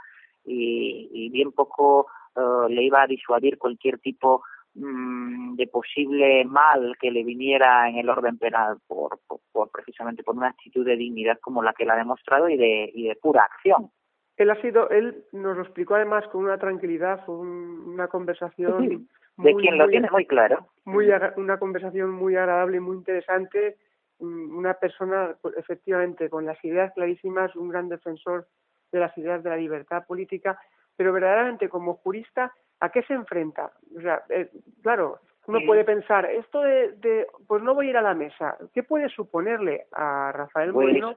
y, 0.46 1.10
y 1.12 1.30
bien 1.30 1.52
poco 1.54 2.06
uh, 2.36 2.70
le 2.70 2.84
iba 2.84 3.02
a 3.02 3.08
disuadir 3.08 3.58
cualquier 3.58 3.98
tipo 3.98 4.44
mmm, 4.76 5.56
de 5.56 5.66
posible 5.66 6.46
mal 6.46 6.96
que 7.00 7.10
le 7.10 7.24
viniera 7.24 7.90
en 7.90 7.98
el 7.98 8.08
orden 8.08 8.38
penal 8.38 8.78
por, 8.86 9.20
por, 9.52 9.72
precisamente 9.72 10.22
por 10.22 10.36
una 10.36 10.50
actitud 10.50 10.86
de 10.86 10.98
dignidad 10.98 11.40
como 11.40 11.64
la 11.64 11.74
que 11.74 11.86
la 11.86 11.96
ha 11.96 11.98
demostrado 11.98 12.48
y 12.48 12.58
de 12.58 12.92
y 12.94 13.08
de 13.08 13.16
pura 13.16 13.44
acción 13.44 13.90
él 14.38 14.50
ha 14.50 14.62
sido, 14.62 14.90
él 14.90 15.24
nos 15.32 15.56
lo 15.56 15.64
explicó 15.64 15.96
además 15.96 16.28
con 16.28 16.44
una 16.44 16.58
tranquilidad, 16.58 17.26
fue 17.26 17.36
una 17.36 18.08
conversación 18.08 19.08
de 19.38 19.56
quien 19.56 19.78
lo 19.78 19.88
tiene 19.88 20.10
muy 20.10 20.26
claro, 20.26 20.68
muy 20.84 21.10
una 21.38 21.58
conversación 21.58 22.12
muy 22.12 22.36
agradable 22.36 22.78
y 22.78 22.82
muy 22.82 22.98
interesante, 22.98 23.78
una 24.20 24.74
persona 24.76 25.36
pues, 25.42 25.56
efectivamente 25.58 26.30
con 26.30 26.46
las 26.46 26.64
ideas 26.64 26.94
clarísimas, 26.94 27.56
un 27.56 27.70
gran 27.70 27.90
defensor 27.90 28.48
de 28.92 29.00
las 29.00 29.18
ideas 29.18 29.44
de 29.44 29.50
la 29.50 29.58
libertad 29.58 30.06
política, 30.06 30.60
pero 30.96 31.12
verdaderamente 31.12 31.70
como 31.70 31.96
jurista, 31.96 32.54
¿a 32.80 32.90
qué 32.90 33.04
se 33.04 33.14
enfrenta? 33.14 33.72
O 33.98 34.02
sea, 34.02 34.24
eh, 34.30 34.50
claro, 34.82 35.20
uno 35.48 35.60
puede 35.66 35.84
pensar, 35.84 36.26
esto 36.26 36.62
de, 36.62 36.94
de, 36.94 37.28
pues 37.48 37.62
no 37.62 37.76
voy 37.76 37.88
a 37.88 37.90
ir 37.92 37.98
a 37.98 38.02
la 38.02 38.14
mesa, 38.14 38.58
¿qué 38.74 38.84
puede 38.84 39.10
suponerle 39.10 39.86
a 39.92 40.32
Rafael 40.34 40.74
pues, 40.74 40.88
Moreno 40.88 41.16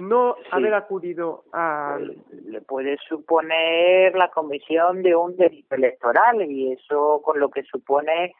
no 0.00 0.36
sí. 0.42 0.48
haber 0.52 0.74
acudido 0.74 1.44
a... 1.52 1.98
Le 2.44 2.60
puede 2.60 2.96
suponer 3.08 4.14
la 4.14 4.28
comisión 4.28 5.02
de 5.02 5.14
un 5.14 5.36
delito 5.36 5.74
electoral 5.74 6.42
y 6.42 6.72
eso 6.72 7.20
con 7.24 7.40
lo 7.40 7.50
que 7.50 7.62
supone, 7.64 8.34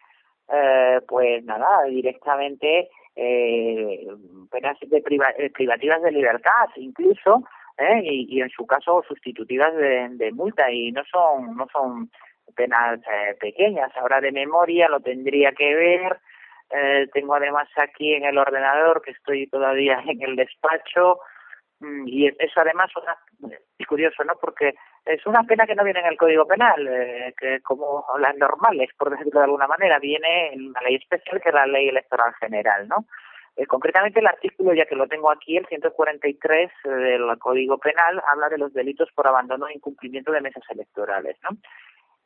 eh, 0.53 1.01
pues 1.09 1.45
nada, 1.45 1.85
directamente 1.85 2.88
eh, 3.16 4.07
penas 4.51 4.79
de 4.81 5.01
priva 5.01 5.31
eh, 5.38 5.51
privativas 5.51 6.03
de 6.03 6.12
libertad, 6.12 6.69
incluso, 6.77 7.45
eh, 7.79 8.01
y, 8.05 8.37
y 8.37 8.40
en 8.42 8.51
su 8.51 8.66
caso 8.66 9.03
sustitutivas 9.09 9.75
de, 9.75 10.09
de 10.11 10.33
multa 10.33 10.71
y 10.71 10.92
no 10.92 11.03
son 11.05 11.57
no 11.57 11.66
son 11.73 12.11
penas 12.55 13.01
eh, 13.01 13.35
pequeñas. 13.40 13.90
Ahora 13.97 14.21
de 14.21 14.33
memoria 14.33 14.88
lo 14.88 15.01
tendría 15.01 15.53
que 15.53 15.75
ver. 15.75 16.19
Eh, 16.71 17.07
tengo 17.12 17.35
además 17.35 17.69
aquí 17.77 18.14
en 18.14 18.25
el 18.25 18.38
ordenador 18.38 19.01
que 19.03 19.12
estoy 19.12 19.47
todavía 19.47 20.03
en 20.07 20.23
el 20.23 20.37
despacho 20.37 21.21
y 21.81 22.27
eso 22.27 22.61
además 22.61 22.91
es 23.79 23.87
curioso, 23.87 24.25
¿no? 24.25 24.35
Porque 24.41 24.75
es 25.05 25.27
una 25.27 25.43
pena 25.45 25.67
que 25.67 25.75
no 25.75 25.85
viene 25.85 26.01
en 26.01 26.07
el 26.07 26.17
Código 26.17 26.47
Penal, 26.47 26.89
eh, 26.89 27.35
que 27.39 27.61
como 27.61 28.05
las 28.19 28.35
normales, 28.37 28.91
por 28.99 29.11
decirlo 29.11 29.41
de 29.41 29.45
alguna 29.45 29.67
manera, 29.67 29.99
viene 29.99 30.55
en 30.55 30.69
una 30.69 30.81
ley 30.81 30.97
especial 30.97 31.41
que 31.41 31.51
es 31.51 31.55
la 31.55 31.67
Ley 31.67 31.89
Electoral 31.89 32.33
General, 32.41 32.89
¿no? 32.89 33.05
Eh, 33.57 33.67
concretamente 33.67 34.21
el 34.21 34.27
artículo, 34.27 34.75
ya 34.75 34.87
que 34.87 34.97
lo 34.97 35.07
tengo 35.07 35.31
aquí, 35.31 35.57
el 35.57 35.67
143 35.67 36.71
eh, 36.71 36.89
del 36.89 37.39
Código 37.39 37.79
Penal, 37.79 38.23
habla 38.27 38.49
de 38.49 38.59
los 38.59 38.73
delitos 38.73 39.11
por 39.15 39.27
abandono 39.27 39.69
e 39.69 39.75
incumplimiento 39.75 40.33
de 40.33 40.41
mesas 40.41 40.65
electorales, 40.71 41.37
¿no? 41.43 41.57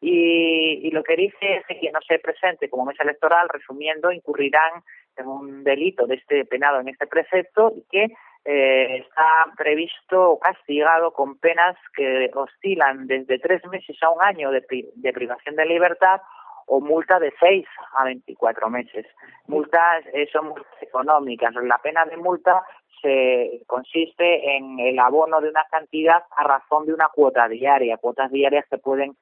Y, 0.01 0.81
y 0.83 0.91
lo 0.93 1.03
que 1.03 1.15
dice 1.15 1.57
es 1.57 1.67
que 1.67 1.79
quien 1.79 1.93
no 1.93 2.01
se 2.01 2.19
presente 2.19 2.71
como 2.71 2.87
mesa 2.87 3.03
electoral, 3.03 3.49
resumiendo, 3.49 4.11
incurrirán 4.11 4.83
en 5.17 5.27
un 5.27 5.63
delito 5.63 6.07
de 6.07 6.15
este 6.15 6.45
penado 6.47 6.81
en 6.81 6.89
este 6.89 7.07
precepto 7.07 7.73
y 7.77 7.85
que 7.91 8.15
eh, 8.45 9.05
está 9.05 9.53
previsto 9.57 10.31
o 10.33 10.39
castigado 10.39 11.13
con 11.13 11.39
penas 11.39 11.77
que 11.95 12.31
oscilan 12.35 13.07
desde 13.07 13.39
tres 13.39 13.65
meses 13.67 13.97
a 14.03 14.11
un 14.11 14.23
año 14.23 14.51
de, 14.51 14.63
pri 14.63 14.89
de 14.95 15.13
privación 15.13 15.57
de 15.57 15.67
libertad 15.67 16.21
o 16.67 16.81
multa 16.81 17.19
de 17.19 17.33
seis 17.39 17.67
a 17.99 18.05
veinticuatro 18.05 18.71
meses. 18.71 19.07
Multas 19.47 20.05
eh, 20.15 20.29
son 20.33 20.49
multas 20.49 20.83
económicas. 20.83 21.55
La 21.63 21.79
pena 21.79 22.05
de 22.07 22.17
multa 22.17 22.63
se 23.03 23.63
consiste 23.67 24.57
en 24.57 24.79
el 24.79 24.99
abono 24.99 25.41
de 25.41 25.49
una 25.49 25.65
cantidad 25.71 26.23
a 26.37 26.45
razón 26.45 26.87
de 26.87 26.95
una 26.95 27.09
cuota 27.09 27.49
diaria, 27.49 27.97
cuotas 27.97 28.31
diarias 28.31 28.67
que 28.71 28.79
pueden 28.79 29.17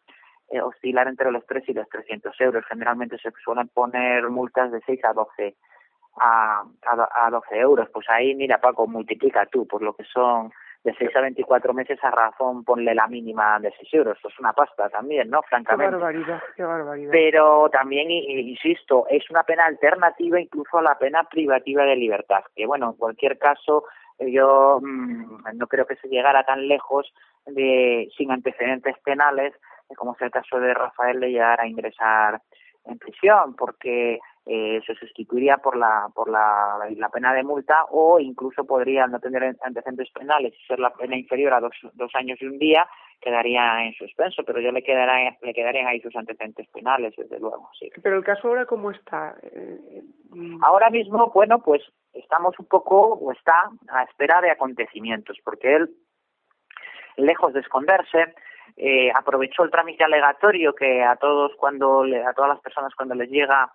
eh, 0.51 0.61
oscilar 0.61 1.09
entre 1.09 1.31
los 1.31 1.45
tres 1.47 1.69
y 1.69 1.73
los 1.73 1.89
300 1.89 2.41
euros. 2.41 2.65
Generalmente 2.69 3.19
se 3.19 3.31
suelen 3.43 3.69
poner 3.69 4.29
multas 4.29 4.71
de 4.71 4.81
seis 4.87 5.05
a 5.05 5.13
doce 5.13 5.57
a, 6.21 6.63
a, 6.87 7.27
a 7.27 7.31
12 7.31 7.57
euros. 7.59 7.89
Pues 7.93 8.09
ahí, 8.09 8.35
mira, 8.35 8.61
Paco, 8.61 8.87
multiplica 8.87 9.47
tú 9.47 9.67
por 9.67 9.83
lo 9.83 9.95
que 9.95 10.05
son 10.05 10.53
de 10.85 10.95
6 10.95 11.17
a 11.17 11.21
24 11.23 11.75
meses 11.75 11.99
a 12.03 12.11
razón, 12.11 12.65
ponle 12.65 12.95
la 12.95 13.07
mínima 13.09 13.59
de 13.61 13.73
6 13.79 13.95
euros. 13.95 14.19
Pues 14.23 14.39
una 14.39 14.53
pasta 14.53 14.89
también, 14.89 15.29
¿no? 15.29 15.43
Francamente. 15.43 15.97
Qué 15.97 16.03
barbaridad, 16.03 16.43
qué 16.57 16.63
barbaridad. 16.63 17.11
Pero 17.13 17.69
también, 17.71 18.11
insisto, 18.11 19.07
es 19.09 19.29
una 19.31 19.43
pena 19.43 19.67
alternativa 19.67 20.41
incluso 20.41 20.79
a 20.79 20.83
la 20.83 20.99
pena 20.99 21.25
privativa 21.25 21.85
de 21.85 21.97
libertad. 21.97 22.45
Que 22.55 22.67
bueno, 22.67 22.91
en 22.91 22.97
cualquier 22.97 23.39
caso, 23.39 23.85
yo 24.19 24.79
mmm, 24.81 25.43
no 25.55 25.67
creo 25.67 25.87
que 25.87 25.97
se 25.97 26.09
llegara 26.09 26.45
tan 26.45 26.69
lejos 26.69 27.13
de 27.47 28.09
sin 28.17 28.31
antecedentes 28.31 28.97
penales, 29.01 29.55
como 29.97 30.15
es 30.15 30.23
el 30.23 30.31
caso 30.31 30.61
de 30.61 30.75
Rafael, 30.75 31.21
de 31.21 31.31
llegar 31.31 31.61
a 31.61 31.67
ingresar 31.67 32.41
en 32.85 32.99
prisión, 32.99 33.55
porque 33.55 34.19
eh, 34.51 34.81
se 34.87 34.95
sustituiría 34.95 35.59
por 35.59 35.77
la 35.77 36.09
por 36.15 36.31
la, 36.31 36.79
la 36.97 37.11
pena 37.11 37.35
de 37.35 37.43
multa 37.43 37.85
o 37.91 38.19
incluso 38.19 38.65
podría 38.65 39.07
no 39.07 39.21
tener 39.21 39.55
antecedentes 39.61 40.11
penales 40.11 40.55
y 40.59 40.67
ser 40.67 40.79
la 40.79 40.89
pena 40.89 41.19
inferior 41.19 41.53
a 41.53 41.61
dos, 41.61 41.75
dos 41.93 42.11
años 42.15 42.41
y 42.41 42.47
un 42.47 42.59
día 42.59 42.89
quedaría 43.21 43.85
en 43.85 43.93
suspenso 43.93 44.43
pero 44.47 44.59
ya 44.61 44.73
le 44.73 44.83
quedará 44.83 45.37
le 45.43 45.53
quedarían 45.53 45.87
ahí 45.87 46.01
sus 46.01 46.17
antecedentes 46.17 46.67
penales 46.69 47.13
desde 47.15 47.39
luego 47.39 47.69
sí. 47.79 47.91
Pero 48.03 48.17
el 48.17 48.25
caso 48.25 48.49
ahora 48.49 48.65
cómo 48.65 48.91
está 48.91 49.37
eh, 49.43 50.03
ahora 50.63 50.89
mismo 50.89 51.31
bueno 51.35 51.59
pues 51.59 51.83
estamos 52.15 52.59
un 52.59 52.67
poco 52.67 53.19
o 53.21 53.33
está 53.33 53.71
a 53.89 54.05
espera 54.05 54.41
de 54.41 54.51
acontecimientos 54.51 55.37
porque 55.45 55.77
él 55.77 55.91
lejos 57.19 57.53
de 57.53 57.61
esconderse 57.61 58.35
eh, 58.79 59.11
aprovechó 59.15 59.63
el 59.63 59.71
trámite 59.71 60.05
alegatorio 60.05 60.75
que 60.75 61.03
a 61.03 61.17
todos 61.17 61.53
cuando 61.57 62.03
le, 62.03 62.25
a 62.25 62.33
todas 62.33 62.49
las 62.49 62.61
personas 62.61 62.95
cuando 62.95 63.15
les 63.15 63.29
llega 63.29 63.71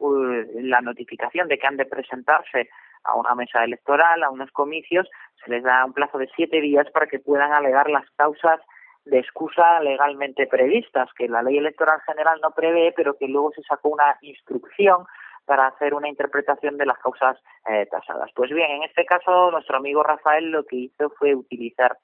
la 0.00 0.80
notificación 0.80 1.48
de 1.48 1.58
que 1.58 1.66
han 1.66 1.76
de 1.76 1.86
presentarse 1.86 2.68
a 3.04 3.14
una 3.14 3.34
mesa 3.34 3.64
electoral, 3.64 4.22
a 4.22 4.30
unos 4.30 4.50
comicios, 4.52 5.08
se 5.44 5.50
les 5.50 5.62
da 5.62 5.84
un 5.84 5.92
plazo 5.92 6.18
de 6.18 6.28
siete 6.36 6.60
días 6.60 6.90
para 6.90 7.06
que 7.06 7.18
puedan 7.18 7.52
alegar 7.52 7.88
las 7.90 8.08
causas 8.16 8.60
de 9.04 9.18
excusa 9.18 9.80
legalmente 9.80 10.46
previstas, 10.46 11.08
que 11.16 11.28
la 11.28 11.42
ley 11.42 11.58
electoral 11.58 12.00
general 12.02 12.38
no 12.42 12.50
prevé, 12.50 12.92
pero 12.94 13.16
que 13.16 13.26
luego 13.26 13.52
se 13.52 13.62
sacó 13.62 13.88
una 13.88 14.18
instrucción 14.20 15.06
para 15.46 15.68
hacer 15.68 15.94
una 15.94 16.08
interpretación 16.08 16.76
de 16.76 16.84
las 16.84 16.98
causas 16.98 17.38
eh, 17.66 17.86
tasadas. 17.90 18.30
Pues 18.34 18.50
bien, 18.50 18.70
en 18.70 18.82
este 18.82 19.06
caso, 19.06 19.50
nuestro 19.50 19.78
amigo 19.78 20.02
Rafael 20.02 20.50
lo 20.50 20.64
que 20.64 20.76
hizo 20.76 21.08
fue 21.18 21.34
utilizar 21.34 21.96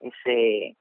ese, 0.00 0.76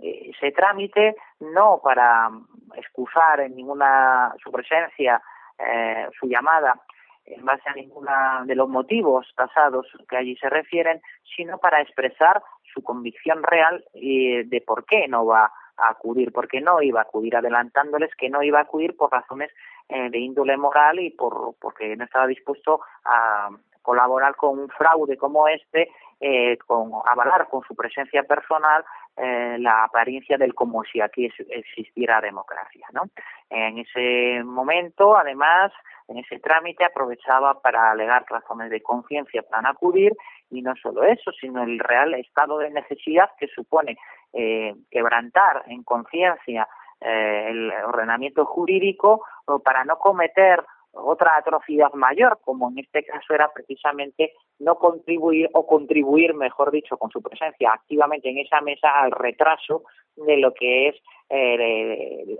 ese 0.00 0.50
trámite 0.50 1.14
no 1.38 1.80
para 1.82 2.30
excusar 2.74 3.40
en 3.40 3.54
ninguna 3.54 4.34
su 4.42 4.50
presencia 4.50 5.22
eh, 5.66 6.08
su 6.18 6.26
llamada 6.26 6.80
en 7.24 7.44
base 7.44 7.68
a 7.68 7.74
ninguna 7.74 8.42
de 8.46 8.54
los 8.54 8.68
motivos 8.68 9.32
tasados 9.36 9.86
que 10.08 10.16
allí 10.16 10.36
se 10.36 10.50
refieren, 10.50 11.00
sino 11.36 11.58
para 11.58 11.80
expresar 11.80 12.42
su 12.74 12.82
convicción 12.82 13.42
real 13.42 13.84
de 13.94 14.64
por 14.66 14.84
qué 14.86 15.06
no 15.06 15.24
va 15.26 15.52
a 15.76 15.90
acudir, 15.90 16.32
porque 16.32 16.60
no 16.60 16.82
iba 16.82 17.00
a 17.00 17.04
acudir, 17.04 17.36
adelantándoles 17.36 18.14
que 18.16 18.28
no 18.28 18.42
iba 18.42 18.58
a 18.58 18.62
acudir 18.62 18.96
por 18.96 19.10
razones 19.10 19.50
eh, 19.88 20.10
de 20.10 20.18
índole 20.18 20.56
moral 20.56 21.00
y 21.00 21.10
por 21.10 21.54
porque 21.60 21.96
no 21.96 22.04
estaba 22.04 22.26
dispuesto 22.26 22.80
a 23.04 23.50
colaborar 23.82 24.36
con 24.36 24.58
un 24.58 24.68
fraude 24.68 25.16
como 25.16 25.48
este 25.48 25.90
eh, 26.24 26.56
con 26.68 26.92
avalar 27.04 27.48
con 27.48 27.62
su 27.64 27.74
presencia 27.74 28.22
personal 28.22 28.84
eh, 29.16 29.56
la 29.58 29.82
apariencia 29.82 30.38
del 30.38 30.54
como 30.54 30.84
si 30.84 31.00
aquí 31.00 31.28
existiera 31.48 32.20
democracia. 32.20 32.86
¿no? 32.92 33.02
En 33.50 33.78
ese 33.78 34.44
momento, 34.44 35.16
además, 35.16 35.72
en 36.06 36.18
ese 36.18 36.38
trámite 36.38 36.84
aprovechaba 36.84 37.60
para 37.60 37.90
alegar 37.90 38.24
razones 38.28 38.70
de 38.70 38.80
conciencia 38.80 39.42
para 39.42 39.70
acudir 39.70 40.12
y 40.48 40.62
no 40.62 40.76
solo 40.76 41.02
eso, 41.02 41.32
sino 41.32 41.64
el 41.64 41.80
real 41.80 42.14
estado 42.14 42.58
de 42.58 42.70
necesidad 42.70 43.30
que 43.36 43.48
supone 43.48 43.98
eh, 44.32 44.76
quebrantar 44.92 45.64
en 45.66 45.82
conciencia 45.82 46.68
eh, 47.00 47.46
el 47.48 47.72
ordenamiento 47.84 48.44
jurídico 48.44 49.24
para 49.64 49.84
no 49.84 49.98
cometer 49.98 50.64
otra 50.92 51.36
atrocidad 51.36 51.92
mayor, 51.94 52.38
como 52.44 52.70
en 52.70 52.78
este 52.78 53.04
caso 53.04 53.34
era 53.34 53.50
precisamente 53.52 54.32
no 54.58 54.76
contribuir 54.76 55.48
o 55.54 55.66
contribuir, 55.66 56.34
mejor 56.34 56.70
dicho, 56.70 56.96
con 56.96 57.10
su 57.10 57.22
presencia 57.22 57.72
activamente 57.72 58.28
en 58.28 58.38
esa 58.38 58.60
mesa 58.60 59.00
al 59.00 59.10
retraso 59.10 59.84
de 60.16 60.36
lo 60.36 60.52
que 60.52 60.88
es 60.88 60.96
eh, 61.30 62.36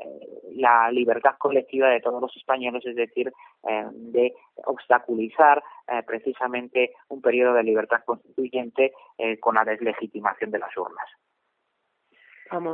la 0.57 0.91
libertad 0.91 1.37
colectiva 1.38 1.88
de 1.88 2.01
todos 2.01 2.21
los 2.21 2.37
españoles, 2.37 2.85
es 2.85 2.95
decir, 2.95 3.33
eh, 3.67 3.87
de 3.91 4.35
obstaculizar 4.67 5.62
eh, 5.88 6.03
precisamente 6.07 6.93
un 7.09 7.23
periodo 7.23 7.55
de 7.55 7.62
libertad 7.62 8.03
constituyente 8.05 8.93
con 9.41 9.55
la 9.55 9.65
deslegitimación 9.65 10.51
de 10.51 10.59
las 10.59 10.77
urnas. 10.77 11.09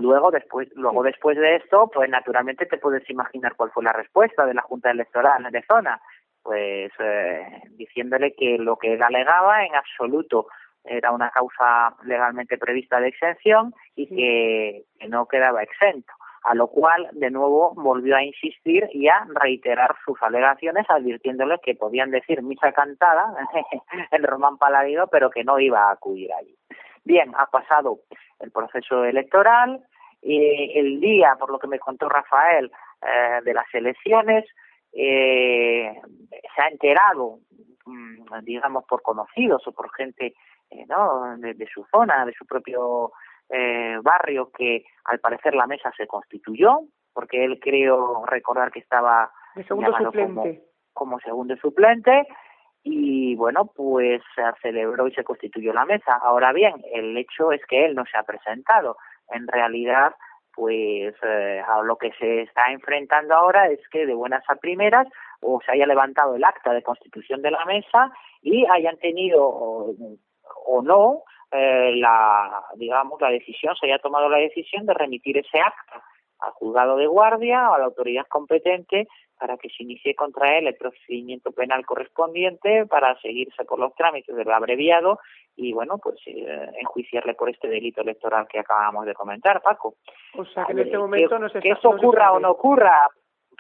Luego, 0.01 0.31
después, 0.31 0.69
luego 0.75 1.03
después 1.03 1.37
de 1.37 1.57
esto, 1.57 1.91
pues 1.93 2.09
naturalmente 2.11 2.67
te 2.67 2.79
puedes 2.79 3.09
imaginar 3.11 3.55
cuál 3.57 3.71
fue 3.71 3.85
la 3.85 3.93
respuesta 3.93 4.45
de 4.47 4.55
la 4.55 4.63
Junta 4.63 4.91
Electoral 4.91 5.51
de 5.51 5.63
zona, 5.63 6.01
pues 6.43 6.91
eh, 6.99 7.47
diciéndole 7.77 8.35
que 8.35 8.59
lo 8.59 8.77
que 8.77 8.95
él 8.95 9.03
alegaba 9.03 9.65
en 9.65 9.75
absoluto 9.75 10.47
era 10.85 11.13
una 11.13 11.31
causa 11.31 11.95
legalmente 12.05 12.57
prevista 12.57 13.01
de 13.01 13.09
exención 13.09 13.75
y 13.95 14.07
que, 14.07 14.85
no 15.09 15.27
quedaba 15.27 15.63
exento. 15.63 16.13
A 16.45 16.55
lo 16.55 16.69
cual 16.69 17.09
de 17.13 17.31
nuevo 17.31 17.75
volvió 17.75 18.17
a 18.17 18.23
insistir 18.23 18.89
y 18.93 19.09
a 19.09 19.27
reiterar 19.35 19.97
sus 20.05 20.21
alegaciones 20.23 20.87
advirtiéndole 20.89 21.59
que 21.63 21.75
podían 21.75 22.11
decir 22.11 22.43
misa 22.43 22.73
cantada 22.73 23.35
en 24.11 24.23
Román 24.23 24.57
Paladino 24.57 25.09
pero 25.09 25.31
que 25.31 25.45
no 25.45 25.59
iba 25.59 25.89
a 25.89 25.93
acudir 25.93 26.33
allí. 26.33 26.57
Bien, 27.09 27.33
ha 27.39 27.47
pasado 27.47 28.01
el 28.39 28.51
proceso 28.51 29.03
electoral, 29.03 29.83
y 30.21 30.79
el 30.79 31.01
día, 31.01 31.37
por 31.41 31.51
lo 31.51 31.59
que 31.59 31.67
me 31.67 31.79
contó 31.79 32.07
Rafael, 32.07 32.71
eh, 33.01 33.41
de 33.43 33.55
las 33.55 33.65
elecciones, 33.73 34.45
eh, 34.93 35.91
se 36.55 36.63
ha 36.63 36.69
enterado, 36.69 37.39
mm, 37.87 38.41
digamos, 38.43 38.85
por 38.85 39.01
conocidos 39.01 39.67
o 39.67 39.73
por 39.73 39.91
gente 39.95 40.35
eh, 40.71 40.85
¿no? 40.87 41.39
de, 41.39 41.67
su 41.73 41.83
zona, 41.91 42.27
de 42.27 42.35
su 42.35 42.45
propio 42.45 43.13
barrio, 44.03 44.51
que 44.51 44.85
al 45.05 45.19
parecer 45.21 45.55
la 45.55 45.67
mesa 45.67 45.91
se 45.97 46.07
constituyó, 46.07 46.81
porque 47.15 47.43
él 47.43 47.59
creo 47.59 48.27
recordar 48.27 48.71
que 48.71 48.81
estaba 48.81 49.33
segundo 49.67 49.97
suplente. 49.97 50.63
como 50.93 51.19
segundo 51.21 51.57
suplente, 51.57 52.27
y 52.91 53.35
bueno, 53.35 53.71
pues 53.77 54.23
se 54.35 54.43
celebró 54.63 55.07
y 55.07 55.13
se 55.13 55.25
constituyó 55.25 55.75
la 55.75 55.85
mesa. 55.85 56.19
Ahora 56.23 56.53
bien, 56.53 56.75
el 56.95 57.17
hecho 57.19 57.53
es 57.53 57.61
que 57.67 57.85
él 57.85 57.95
no 57.95 58.05
se 58.11 58.17
ha 58.17 58.23
presentado. 58.23 58.97
En 59.31 59.47
realidad, 59.47 60.15
pues 60.55 61.15
eh, 61.23 61.63
a 61.69 61.83
lo 61.83 61.97
que 61.97 62.13
se 62.19 62.43
está 62.43 62.73
enfrentando 62.73 63.35
ahora 63.35 63.69
es 63.69 63.81
que 63.91 64.07
de 64.07 64.15
buenas 64.15 64.43
a 64.49 64.57
primeras 64.57 65.07
o 65.41 65.61
se 65.65 65.73
haya 65.73 65.87
levantado 65.87 66.35
el 66.35 66.45
acta 66.45 66.73
de 66.73 66.83
constitución 66.83 67.43
de 67.43 67.51
la 67.51 67.65
mesa 67.67 68.11
y 68.41 68.65
hayan 68.67 68.97
tenido 68.97 69.47
o, 69.47 70.83
no 70.83 71.23
eh, 71.53 71.93
la 71.97 72.65
digamos 72.77 73.21
la 73.21 73.31
decisión 73.31 73.77
se 73.77 73.87
haya 73.87 73.99
tomado 73.99 74.29
la 74.29 74.39
decisión 74.39 74.85
de 74.87 74.95
remitir 74.95 75.39
ese 75.39 75.61
acta 75.61 76.03
al 76.41 76.53
juzgado 76.53 76.97
de 76.97 77.07
guardia 77.07 77.71
o 77.71 77.75
a 77.75 77.79
la 77.79 77.87
autoridad 77.87 78.27
competente 78.29 79.09
para 79.39 79.57
que 79.57 79.69
se 79.71 79.85
inicie 79.85 80.15
contra 80.15 80.59
él 80.59 80.67
el 80.67 80.75
procedimiento 80.75 81.53
penal 81.53 81.87
correspondiente 81.87 82.87
para 82.87 83.19
seguirse 83.21 83.65
por 83.65 83.79
los 83.79 83.95
trámites 83.95 84.35
del 84.35 84.51
abreviado 84.51 85.19
y 85.57 85.73
bueno 85.73 85.99
pues 85.99 86.17
eh, 86.27 86.71
enjuiciarle 86.81 87.35
por 87.35 87.51
este 87.51 87.69
delito 87.69 88.03
electoral 88.03 88.47
que 88.49 88.59
acabamos 88.59 89.07
de 89.07 89.15
comentar 89.15 89.63
Paco. 89.63 89.95
O 90.35 90.45
sea 90.45 90.65
que 90.65 90.73
en 90.73 90.81
este 90.81 90.99
momento 90.99 91.39
no 91.39 91.49
se 91.49 91.61
que 91.61 91.71
eso 91.71 91.91
ocurra 91.91 92.33
o 92.33 92.41
no 92.41 92.51
ocurra 92.51 93.09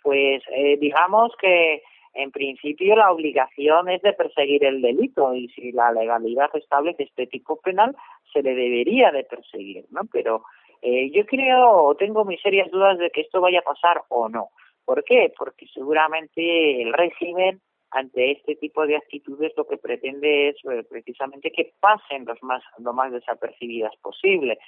pues 0.02 0.42
eh, 0.50 0.76
digamos 0.78 1.32
que 1.40 1.82
en 2.14 2.30
principio 2.32 2.96
la 2.96 3.12
obligación 3.12 3.88
es 3.88 4.02
de 4.02 4.12
perseguir 4.12 4.64
el 4.64 4.80
delito 4.80 5.34
y 5.34 5.48
si 5.48 5.72
la 5.72 5.92
legalidad 5.92 6.50
establece 6.54 7.04
este 7.04 7.26
tipo 7.26 7.60
penal 7.60 7.94
se 8.32 8.42
le 8.42 8.54
debería 8.54 9.10
de 9.12 9.24
perseguir 9.24 9.84
no 9.90 10.02
pero 10.10 10.42
eh, 10.82 11.10
yo 11.12 11.24
creo 11.26 11.94
tengo 11.96 12.24
mis 12.24 12.40
serias 12.40 12.70
dudas 12.70 12.98
de 12.98 13.10
que 13.10 13.22
esto 13.22 13.40
vaya 13.40 13.60
a 13.60 13.62
pasar 13.62 14.02
o 14.08 14.28
no 14.28 14.50
¿Por 14.88 15.04
qué? 15.04 15.34
Porque 15.36 15.66
seguramente 15.66 16.80
el 16.80 16.94
régimen 16.94 17.60
ante 17.90 18.30
este 18.32 18.56
tipo 18.56 18.86
de 18.86 18.96
actitudes 18.96 19.52
lo 19.54 19.66
que 19.66 19.76
pretende 19.76 20.48
es 20.48 20.56
eh, 20.64 20.82
precisamente 20.88 21.52
que 21.52 21.74
pasen 21.78 22.24
los 22.24 22.42
más, 22.42 22.62
lo 22.78 22.94
más 22.94 23.12
desapercibidas 23.12 23.94
posible. 24.00 24.58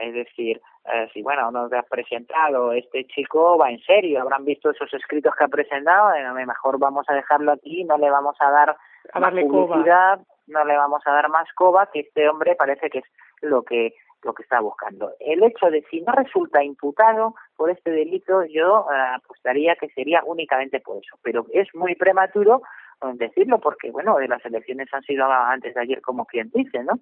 Es 0.00 0.14
decir, 0.14 0.60
eh, 0.92 1.08
si 1.14 1.22
bueno, 1.22 1.52
nos 1.52 1.72
ha 1.72 1.84
presentado, 1.84 2.72
este 2.72 3.06
chico 3.06 3.56
va 3.56 3.70
en 3.70 3.78
serio, 3.82 4.20
habrán 4.20 4.44
visto 4.44 4.68
esos 4.68 4.92
escritos 4.92 5.32
que 5.36 5.44
ha 5.44 5.48
presentado, 5.48 6.08
a 6.08 6.20
lo 6.22 6.34
mejor 6.34 6.80
vamos 6.80 7.06
a 7.08 7.14
dejarlo 7.14 7.52
aquí, 7.52 7.84
no 7.84 7.98
le 7.98 8.10
vamos 8.10 8.34
a 8.40 8.50
dar 8.50 8.76
más 9.14 9.32
publicidad, 9.32 10.18
no 10.48 10.64
le 10.64 10.76
vamos 10.76 11.02
a 11.06 11.12
dar 11.12 11.28
más 11.28 11.48
coba, 11.54 11.88
que 11.92 12.00
este 12.00 12.28
hombre 12.28 12.56
parece 12.56 12.90
que 12.90 12.98
es 12.98 13.04
lo 13.42 13.62
que 13.62 13.94
lo 14.22 14.34
que 14.34 14.42
está 14.42 14.60
buscando. 14.60 15.12
El 15.20 15.42
hecho 15.42 15.70
de 15.70 15.84
si 15.90 16.00
no 16.00 16.12
resulta 16.12 16.62
imputado 16.62 17.34
por 17.56 17.70
este 17.70 17.90
delito, 17.90 18.44
yo 18.44 18.86
eh, 18.90 19.14
apostaría 19.14 19.76
que 19.76 19.88
sería 19.90 20.22
únicamente 20.24 20.80
por 20.80 20.96
eso. 20.96 21.18
Pero 21.22 21.46
es 21.52 21.68
muy 21.74 21.94
prematuro 21.94 22.62
eh, 23.02 23.12
decirlo 23.14 23.60
porque, 23.60 23.90
bueno, 23.90 24.18
las 24.18 24.44
elecciones 24.44 24.88
han 24.92 25.02
sido 25.02 25.30
antes 25.30 25.74
de 25.74 25.80
ayer, 25.80 26.00
como 26.00 26.26
quien 26.26 26.50
dice, 26.52 26.82
¿no? 26.82 27.00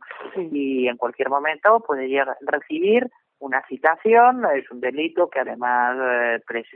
Y 0.53 0.89
en 0.89 0.97
cualquier 0.97 1.31
momento 1.31 1.81
puede 1.81 2.09
llegar, 2.09 2.37
recibir 2.43 3.11
una 3.39 3.63
citación, 3.67 4.45
es 4.55 4.71
un 4.71 4.81
delito 4.81 5.29
que 5.29 5.41
además 5.41 5.97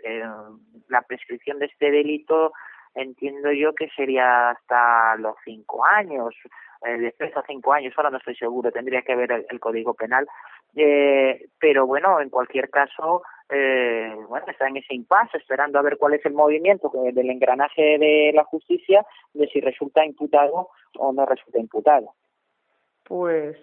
eh, 0.04 0.24
la 0.88 1.02
prescripción 1.02 1.58
de 1.58 1.66
este 1.66 1.90
delito 1.90 2.52
entiendo 2.94 3.52
yo 3.52 3.74
que 3.74 3.88
sería 3.90 4.50
hasta 4.50 5.16
los 5.16 5.36
cinco 5.44 5.84
años, 5.84 6.34
eh, 6.84 6.98
de 6.98 7.12
tres 7.12 7.36
a 7.36 7.42
cinco 7.46 7.72
años, 7.72 7.92
ahora 7.96 8.10
no 8.10 8.18
estoy 8.18 8.34
seguro, 8.36 8.72
tendría 8.72 9.02
que 9.02 9.14
ver 9.14 9.46
el, 9.48 9.60
Código 9.60 9.94
Penal, 9.94 10.26
eh, 10.74 11.48
pero 11.58 11.86
bueno, 11.86 12.20
en 12.20 12.30
cualquier 12.30 12.70
caso, 12.70 13.22
eh, 13.48 14.14
bueno, 14.28 14.46
está 14.48 14.68
en 14.68 14.78
ese 14.78 14.94
impasse, 14.94 15.38
esperando 15.38 15.78
a 15.78 15.82
ver 15.82 15.98
cuál 15.98 16.14
es 16.14 16.24
el 16.24 16.32
movimiento 16.32 16.90
del 17.12 17.30
engranaje 17.30 17.98
de 17.98 18.32
la 18.34 18.44
justicia, 18.44 19.04
de 19.34 19.46
si 19.48 19.60
resulta 19.60 20.04
imputado 20.04 20.70
o 20.98 21.12
no 21.12 21.26
resulta 21.26 21.58
imputado. 21.58 22.14
Pues 23.04 23.56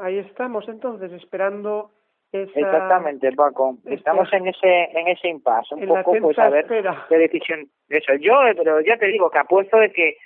ahí 0.00 0.18
estamos 0.18 0.68
entonces, 0.68 1.12
esperando 1.12 1.90
Exactamente, 2.34 3.30
Paco. 3.30 3.78
Estamos 3.84 4.32
en 4.32 4.48
ese 4.48 4.84
en 4.92 5.06
ese 5.06 5.28
impasse, 5.28 5.76
un 5.76 5.86
poco 5.86 6.16
pues 6.20 6.36
a 6.40 6.48
ver 6.48 6.66
qué 6.66 7.16
decisión 7.16 7.68
eso. 7.88 8.14
Yo, 8.14 8.34
pero 8.56 8.80
ya 8.80 8.96
te 8.96 9.06
digo 9.06 9.30
que 9.30 9.38
apuesto 9.38 9.78
de 9.78 9.92
que 9.92 10.16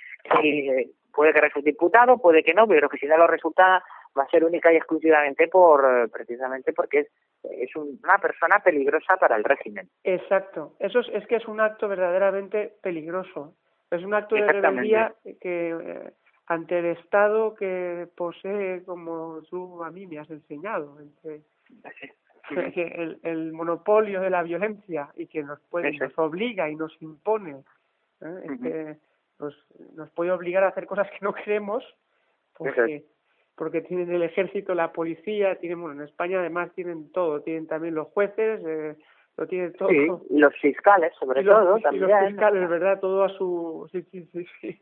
eh, 0.43 0.89
puede 1.19 1.33
que 1.33 1.41
resulte 1.41 1.71
imputado, 1.71 2.17
puede 2.17 2.41
que 2.41 2.53
no, 2.53 2.65
pero 2.65 2.87
que 2.87 2.97
si 2.97 3.05
no 3.05 3.17
lo 3.17 3.27
resulta 3.27 3.83
va 4.17 4.23
a 4.23 4.29
ser 4.29 4.45
única 4.45 4.71
y 4.71 4.77
exclusivamente 4.77 5.49
por 5.49 6.09
precisamente 6.11 6.71
porque 6.71 6.99
es, 6.99 7.07
es 7.43 7.75
una 7.75 8.17
persona 8.19 8.59
peligrosa 8.59 9.17
para 9.17 9.35
el 9.35 9.43
régimen. 9.43 9.89
Exacto. 10.05 10.77
Eso 10.79 11.01
es, 11.01 11.09
es 11.09 11.27
que 11.27 11.35
es 11.35 11.45
un 11.45 11.59
acto 11.59 11.89
verdaderamente 11.89 12.71
peligroso. 12.81 13.53
Es 13.91 14.01
un 14.01 14.13
acto 14.13 14.35
de 14.35 14.47
rebeldía 14.47 15.13
que 15.41 15.71
eh, 15.71 16.13
ante 16.47 16.79
el 16.79 16.85
Estado 16.85 17.53
que 17.53 18.07
posee, 18.15 18.85
como 18.85 19.41
tú 19.49 19.83
a 19.83 19.91
mí 19.91 20.07
me 20.07 20.19
has 20.19 20.29
enseñado, 20.29 21.01
entre 21.01 21.41
el, 22.51 23.19
el, 23.23 23.51
monopolio 23.51 24.21
de 24.21 24.29
la 24.29 24.41
violencia 24.41 25.09
y 25.17 25.27
que 25.27 25.43
nos 25.43 25.59
puede, 25.69 25.91
nos 25.97 26.17
obliga 26.17 26.69
y 26.69 26.77
nos 26.77 26.95
impone, 27.01 27.65
¿eh? 28.21 28.95
Nos, 29.39 29.55
nos 29.95 30.09
puede 30.11 30.31
obligar 30.31 30.63
a 30.63 30.69
hacer 30.69 30.85
cosas 30.85 31.09
que 31.11 31.19
no 31.21 31.33
queremos 31.33 31.83
porque, 32.57 33.05
porque 33.55 33.81
tienen 33.81 34.11
el 34.11 34.21
ejército, 34.21 34.75
la 34.75 34.91
policía, 34.91 35.55
tienen, 35.55 35.81
bueno, 35.81 36.01
en 36.01 36.07
España 36.07 36.39
además 36.39 36.73
tienen 36.75 37.11
todo, 37.11 37.41
tienen 37.41 37.67
también 37.67 37.95
los 37.95 38.07
jueces, 38.09 38.61
eh, 38.65 38.95
lo 39.37 39.47
tienen 39.47 39.73
todo. 39.73 39.89
y 39.89 40.37
los 40.37 40.53
fiscales, 40.57 41.13
sobre 41.17 41.43
todo, 41.43 41.79
también. 41.79 42.03
Y 42.03 42.11
los 42.11 42.27
fiscales, 42.27 42.69
¿verdad? 42.69 42.99
Todo 42.99 43.23
a 43.23 43.29
su... 43.29 43.87
Sí, 43.93 44.03
sí, 44.11 44.27
sí, 44.33 44.45
sí. 44.59 44.81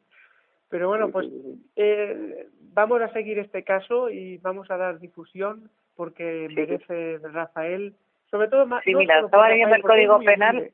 Pero 0.69 0.89
bueno, 0.89 1.09
pues 1.09 1.27
eh, 1.75 2.47
vamos 2.73 3.01
a 3.01 3.13
seguir 3.13 3.39
este 3.39 3.63
caso 3.63 4.09
y 4.09 4.37
vamos 4.39 4.69
a 4.69 4.77
dar 4.77 4.99
difusión 4.99 5.69
porque 5.95 6.47
merece 6.53 7.19
Rafael, 7.19 7.95
sobre 8.29 8.47
todo 8.49 8.65
más. 8.65 8.83
Sí, 8.83 8.93
mira, 8.93 9.19
estaba 9.19 9.49
leyendo 9.49 9.75
el 9.75 9.81
Código 9.81 10.19
Penal. 10.19 10.71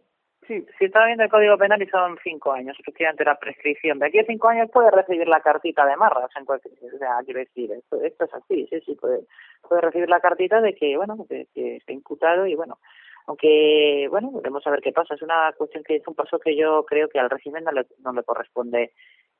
Sí, 0.47 0.65
si 0.77 0.85
está 0.85 1.05
viendo 1.05 1.23
el 1.23 1.29
Código 1.29 1.57
Penal 1.57 1.81
y 1.81 1.87
son 1.87 2.17
cinco 2.23 2.51
años, 2.51 2.77
efectivamente 2.79 3.23
la 3.23 3.39
prescripción. 3.39 3.99
De 3.99 4.07
aquí 4.07 4.19
a 4.19 4.25
cinco 4.25 4.49
años 4.49 4.69
puede 4.71 4.91
recibir 4.91 5.27
la 5.27 5.41
cartita 5.41 5.85
de 5.85 5.95
marras 5.95 6.29
en 6.35 6.45
cualquier, 6.45 6.73
o 6.73 6.97
sea, 6.97 7.19
quiero 7.23 7.39
decir, 7.39 7.71
esto, 7.71 8.01
esto 8.01 8.25
es 8.25 8.33
así, 8.33 8.67
sí, 8.69 8.81
sí, 8.85 8.95
puede, 8.95 9.21
puede 9.67 9.81
recibir 9.81 10.09
la 10.09 10.19
cartita 10.19 10.59
de 10.59 10.75
que, 10.75 10.97
bueno, 10.97 11.25
que, 11.29 11.47
que 11.53 11.77
está 11.77 11.93
imputado 11.93 12.45
y 12.45 12.55
bueno, 12.55 12.79
aunque, 13.25 14.07
bueno, 14.09 14.31
veremos 14.33 14.67
a 14.67 14.71
ver 14.71 14.81
qué 14.81 14.91
pasa. 14.91 15.15
Es 15.15 15.21
una 15.21 15.53
cuestión 15.57 15.83
que 15.83 15.95
es 15.95 16.07
un 16.07 16.15
paso 16.15 16.39
que 16.39 16.57
yo 16.57 16.83
creo 16.85 17.07
que 17.07 17.19
al 17.19 17.29
régimen 17.29 17.63
no 17.63 17.71
le, 17.71 17.85
no 17.99 18.11
le 18.11 18.23
corresponde 18.23 18.91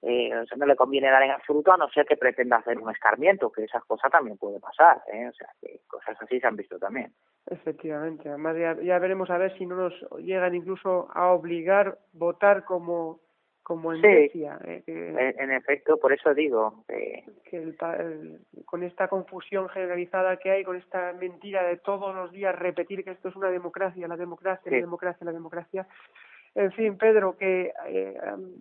eh, 0.05 0.35
o 0.35 0.45
sea, 0.45 0.57
no 0.57 0.65
le 0.65 0.75
conviene 0.75 1.09
dar 1.09 1.23
en 1.23 1.31
absoluto 1.31 1.71
a 1.71 1.77
no 1.77 1.89
ser 1.89 2.05
que 2.05 2.17
pretenda 2.17 2.57
hacer 2.57 2.77
un 2.77 2.91
escarmiento, 2.91 3.49
que 3.49 3.63
esas 3.63 3.85
cosas 3.85 4.11
también 4.11 4.37
puede 4.37 4.59
pasar, 4.59 5.01
¿eh? 5.11 5.29
o 5.29 5.33
sea, 5.33 5.47
que 5.61 5.79
cosas 5.87 6.17
así 6.21 6.41
se 6.41 6.47
han 6.47 6.57
visto 6.57 6.77
también. 6.77 7.13
Efectivamente, 7.47 8.29
además 8.29 8.55
ya, 8.57 8.81
ya 8.81 8.99
veremos 8.99 9.29
a 9.29 9.37
ver 9.37 9.57
si 9.57 9.65
no 9.65 9.75
nos 9.75 9.93
llegan 10.19 10.55
incluso 10.55 11.09
a 11.13 11.27
obligar 11.31 11.97
votar 12.13 12.63
como 12.63 13.19
como 13.63 13.93
en 13.93 14.01
Grecia. 14.01 14.59
Eh, 14.65 14.83
en, 15.37 15.51
efecto, 15.51 15.97
por 15.97 16.11
eso 16.11 16.33
digo. 16.33 16.83
que 16.87 17.23
el, 17.51 17.77
con 18.65 18.83
esta 18.83 19.07
confusión 19.07 19.69
generalizada 19.69 20.35
que 20.35 20.51
hay, 20.51 20.63
con 20.65 20.75
esta 20.75 21.13
mentira 21.13 21.63
de 21.63 21.77
todos 21.77 22.13
los 22.13 22.31
días 22.31 22.53
repetir 22.59 23.05
que 23.05 23.11
esto 23.11 23.29
es 23.29 23.35
una 23.37 23.49
democracia, 23.49 24.05
la 24.07 24.17
democracia, 24.17 24.69
la 24.69 24.77
democracia, 24.77 25.25
la 25.25 25.31
democracia, 25.31 25.87
en 26.55 26.71
fin, 26.73 26.97
Pedro, 26.97 27.35
que 27.35 27.73
eh, 27.87 28.15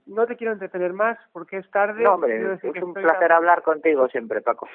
no 0.07 0.27
te 0.27 0.37
quiero 0.37 0.53
entretener 0.53 0.93
más 0.95 1.19
porque 1.33 1.59
es 1.59 1.71
tarde. 1.71 2.03
No, 2.03 2.15
hombre, 2.15 2.55
es 2.55 2.83
un 2.83 2.95
placer 2.95 3.33
hablar 3.33 3.63
contigo 3.63 4.09
siempre, 4.09 4.41
Paco. 4.41 4.67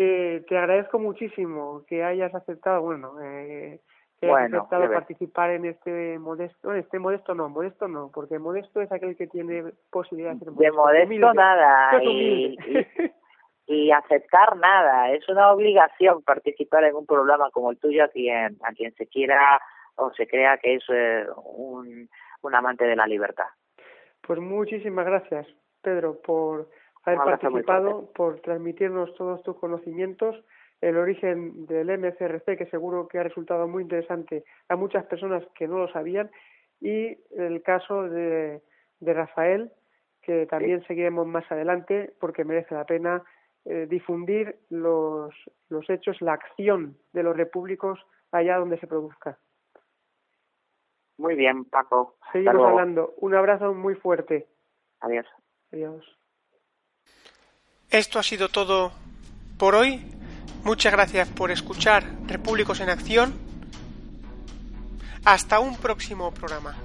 Eh, 0.00 0.44
te 0.48 0.56
agradezco 0.56 0.98
muchísimo 1.00 1.82
que 1.88 2.04
hayas 2.04 2.32
aceptado, 2.32 2.82
bueno, 2.82 3.20
eh, 3.20 3.80
que 4.20 4.30
hayas 4.30 4.54
aceptado 4.54 4.92
participar 4.92 5.50
en 5.50 5.64
este 5.64 6.18
modesto, 6.20 6.72
en 6.72 6.78
este 6.78 7.00
modesto 7.00 7.34
no, 7.34 7.48
modesto 7.48 7.88
no, 7.88 8.10
porque 8.14 8.38
modesto 8.38 8.80
es 8.80 8.92
aquel 8.92 9.16
que 9.16 9.26
tiene 9.26 9.64
posibilidad 9.90 10.34
de 10.34 10.38
ser 10.38 10.50
modesto. 10.52 10.78
De 10.78 10.82
modesto 10.82 11.34
nada, 11.34 12.02
y, 12.02 12.56
y, 13.66 13.90
aceptar 13.90 14.56
nada, 14.56 15.10
es 15.10 15.28
una 15.28 15.52
obligación 15.52 16.22
participar 16.22 16.84
en 16.84 16.94
un 16.94 17.06
programa 17.06 17.50
como 17.50 17.72
el 17.72 17.78
tuyo 17.78 18.04
a 18.04 18.08
quien, 18.08 18.56
a 18.62 18.72
quien 18.72 18.94
se 18.94 19.08
quiera 19.08 19.60
o 19.96 20.12
se 20.12 20.28
crea 20.28 20.58
que 20.58 20.76
es 20.76 20.84
eh, 20.90 21.26
un 21.56 22.08
un 22.42 22.54
amante 22.54 22.84
de 22.84 22.96
la 22.96 23.06
libertad. 23.06 23.46
Pues 24.22 24.38
muchísimas 24.40 25.06
gracias, 25.06 25.46
Pedro, 25.82 26.20
por 26.20 26.68
haber 27.08 27.38
participado, 27.38 28.10
por 28.14 28.40
transmitirnos 28.40 29.14
todos 29.14 29.42
tus 29.42 29.56
conocimientos, 29.56 30.36
el 30.80 30.96
origen 30.96 31.66
del 31.66 31.98
MCRC, 31.98 32.56
que 32.56 32.66
seguro 32.70 33.08
que 33.08 33.18
ha 33.18 33.22
resultado 33.22 33.66
muy 33.66 33.82
interesante 33.82 34.44
a 34.68 34.76
muchas 34.76 35.04
personas 35.06 35.44
que 35.54 35.66
no 35.66 35.78
lo 35.78 35.88
sabían, 35.88 36.30
y 36.80 37.18
el 37.36 37.62
caso 37.62 38.04
de, 38.04 38.62
de 39.00 39.14
Rafael, 39.14 39.72
que 40.22 40.46
también 40.46 40.84
seguiremos 40.86 41.26
más 41.26 41.50
adelante 41.50 42.12
porque 42.20 42.44
merece 42.44 42.74
la 42.74 42.84
pena 42.84 43.22
eh, 43.64 43.86
difundir 43.88 44.58
los, 44.70 45.34
los 45.68 45.88
hechos, 45.90 46.20
la 46.20 46.34
acción 46.34 46.96
de 47.12 47.22
los 47.22 47.36
repúblicos 47.36 47.98
allá 48.32 48.56
donde 48.56 48.78
se 48.78 48.86
produzca. 48.86 49.38
Muy 51.18 51.34
bien, 51.34 51.64
Paco. 51.64 52.16
Seguimos 52.32 52.64
hablando. 52.66 53.14
Un 53.18 53.34
abrazo 53.34 53.74
muy 53.74 53.94
fuerte. 53.96 54.46
Adiós. 55.00 55.26
Adiós. 55.72 56.17
Esto 57.90 58.18
ha 58.18 58.22
sido 58.22 58.50
todo 58.50 58.92
por 59.56 59.74
hoy. 59.74 60.04
Muchas 60.62 60.92
gracias 60.92 61.26
por 61.28 61.50
escuchar 61.50 62.04
Repúblicos 62.26 62.80
en 62.80 62.90
Acción. 62.90 63.34
Hasta 65.24 65.58
un 65.58 65.74
próximo 65.76 66.30
programa. 66.32 66.76